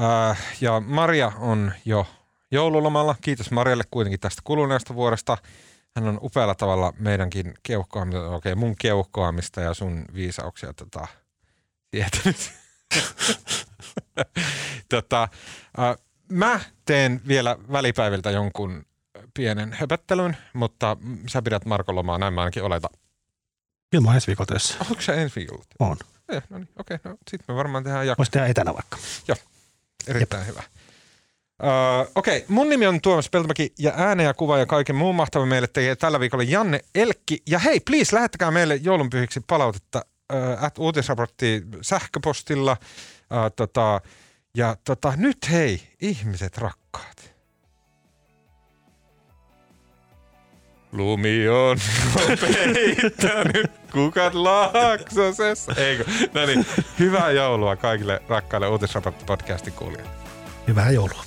[0.00, 2.06] Äh, ja Maria on jo
[2.50, 3.16] joululomalla.
[3.20, 5.38] Kiitos Marialle kuitenkin tästä kuluneesta vuodesta.
[5.96, 11.06] Hän on upealla tavalla meidänkin keuhkoamista, okei okay, mun keuhkoamista ja sun viisauksia tota,
[11.90, 12.52] tietänyt.
[14.88, 15.28] tota,
[15.78, 15.96] äh,
[16.28, 18.86] mä teen vielä välipäiviltä jonkun
[19.34, 20.96] pienen höpöttelyn, mutta
[21.28, 22.88] sä pidät Marko lomaa, näin mä ainakin oleta.
[23.90, 24.76] Kyllä mä oon ensi viikolla töissä.
[24.80, 25.64] Onko se ensi viikolla?
[25.78, 25.96] On.
[26.28, 28.18] Eh, no niin, okei, okay, no sitten me varmaan tehdään jakso.
[28.18, 28.98] Voisi tehdä etänä vaikka.
[29.28, 29.36] Joo,
[30.06, 30.48] erittäin Jep.
[30.48, 30.62] hyvä.
[31.62, 32.46] Uh, Okei, okay.
[32.48, 35.96] mun nimi on Tuomas Peltomäki ja ääne ja kuva ja kaiken muun mahtava meille tekee
[35.96, 37.42] tällä viikolla Janne Elkki.
[37.48, 40.02] Ja hei, please, lähettäkää meille joulunpyhiksi palautetta
[40.34, 42.72] äh, at uutisraportti sähköpostilla.
[42.72, 44.00] Äh, tota,
[44.56, 47.32] ja tota, nyt hei, ihmiset rakkaat.
[50.92, 51.78] Lumi on
[52.40, 55.74] peittänyt kukat laaksosessa.
[55.76, 56.04] Eikö?
[56.34, 56.66] No niin,
[56.98, 60.10] hyvää joulua kaikille rakkaille Uutisraportti podcastin kuulijoille.
[60.68, 61.24] Hyvää joulua.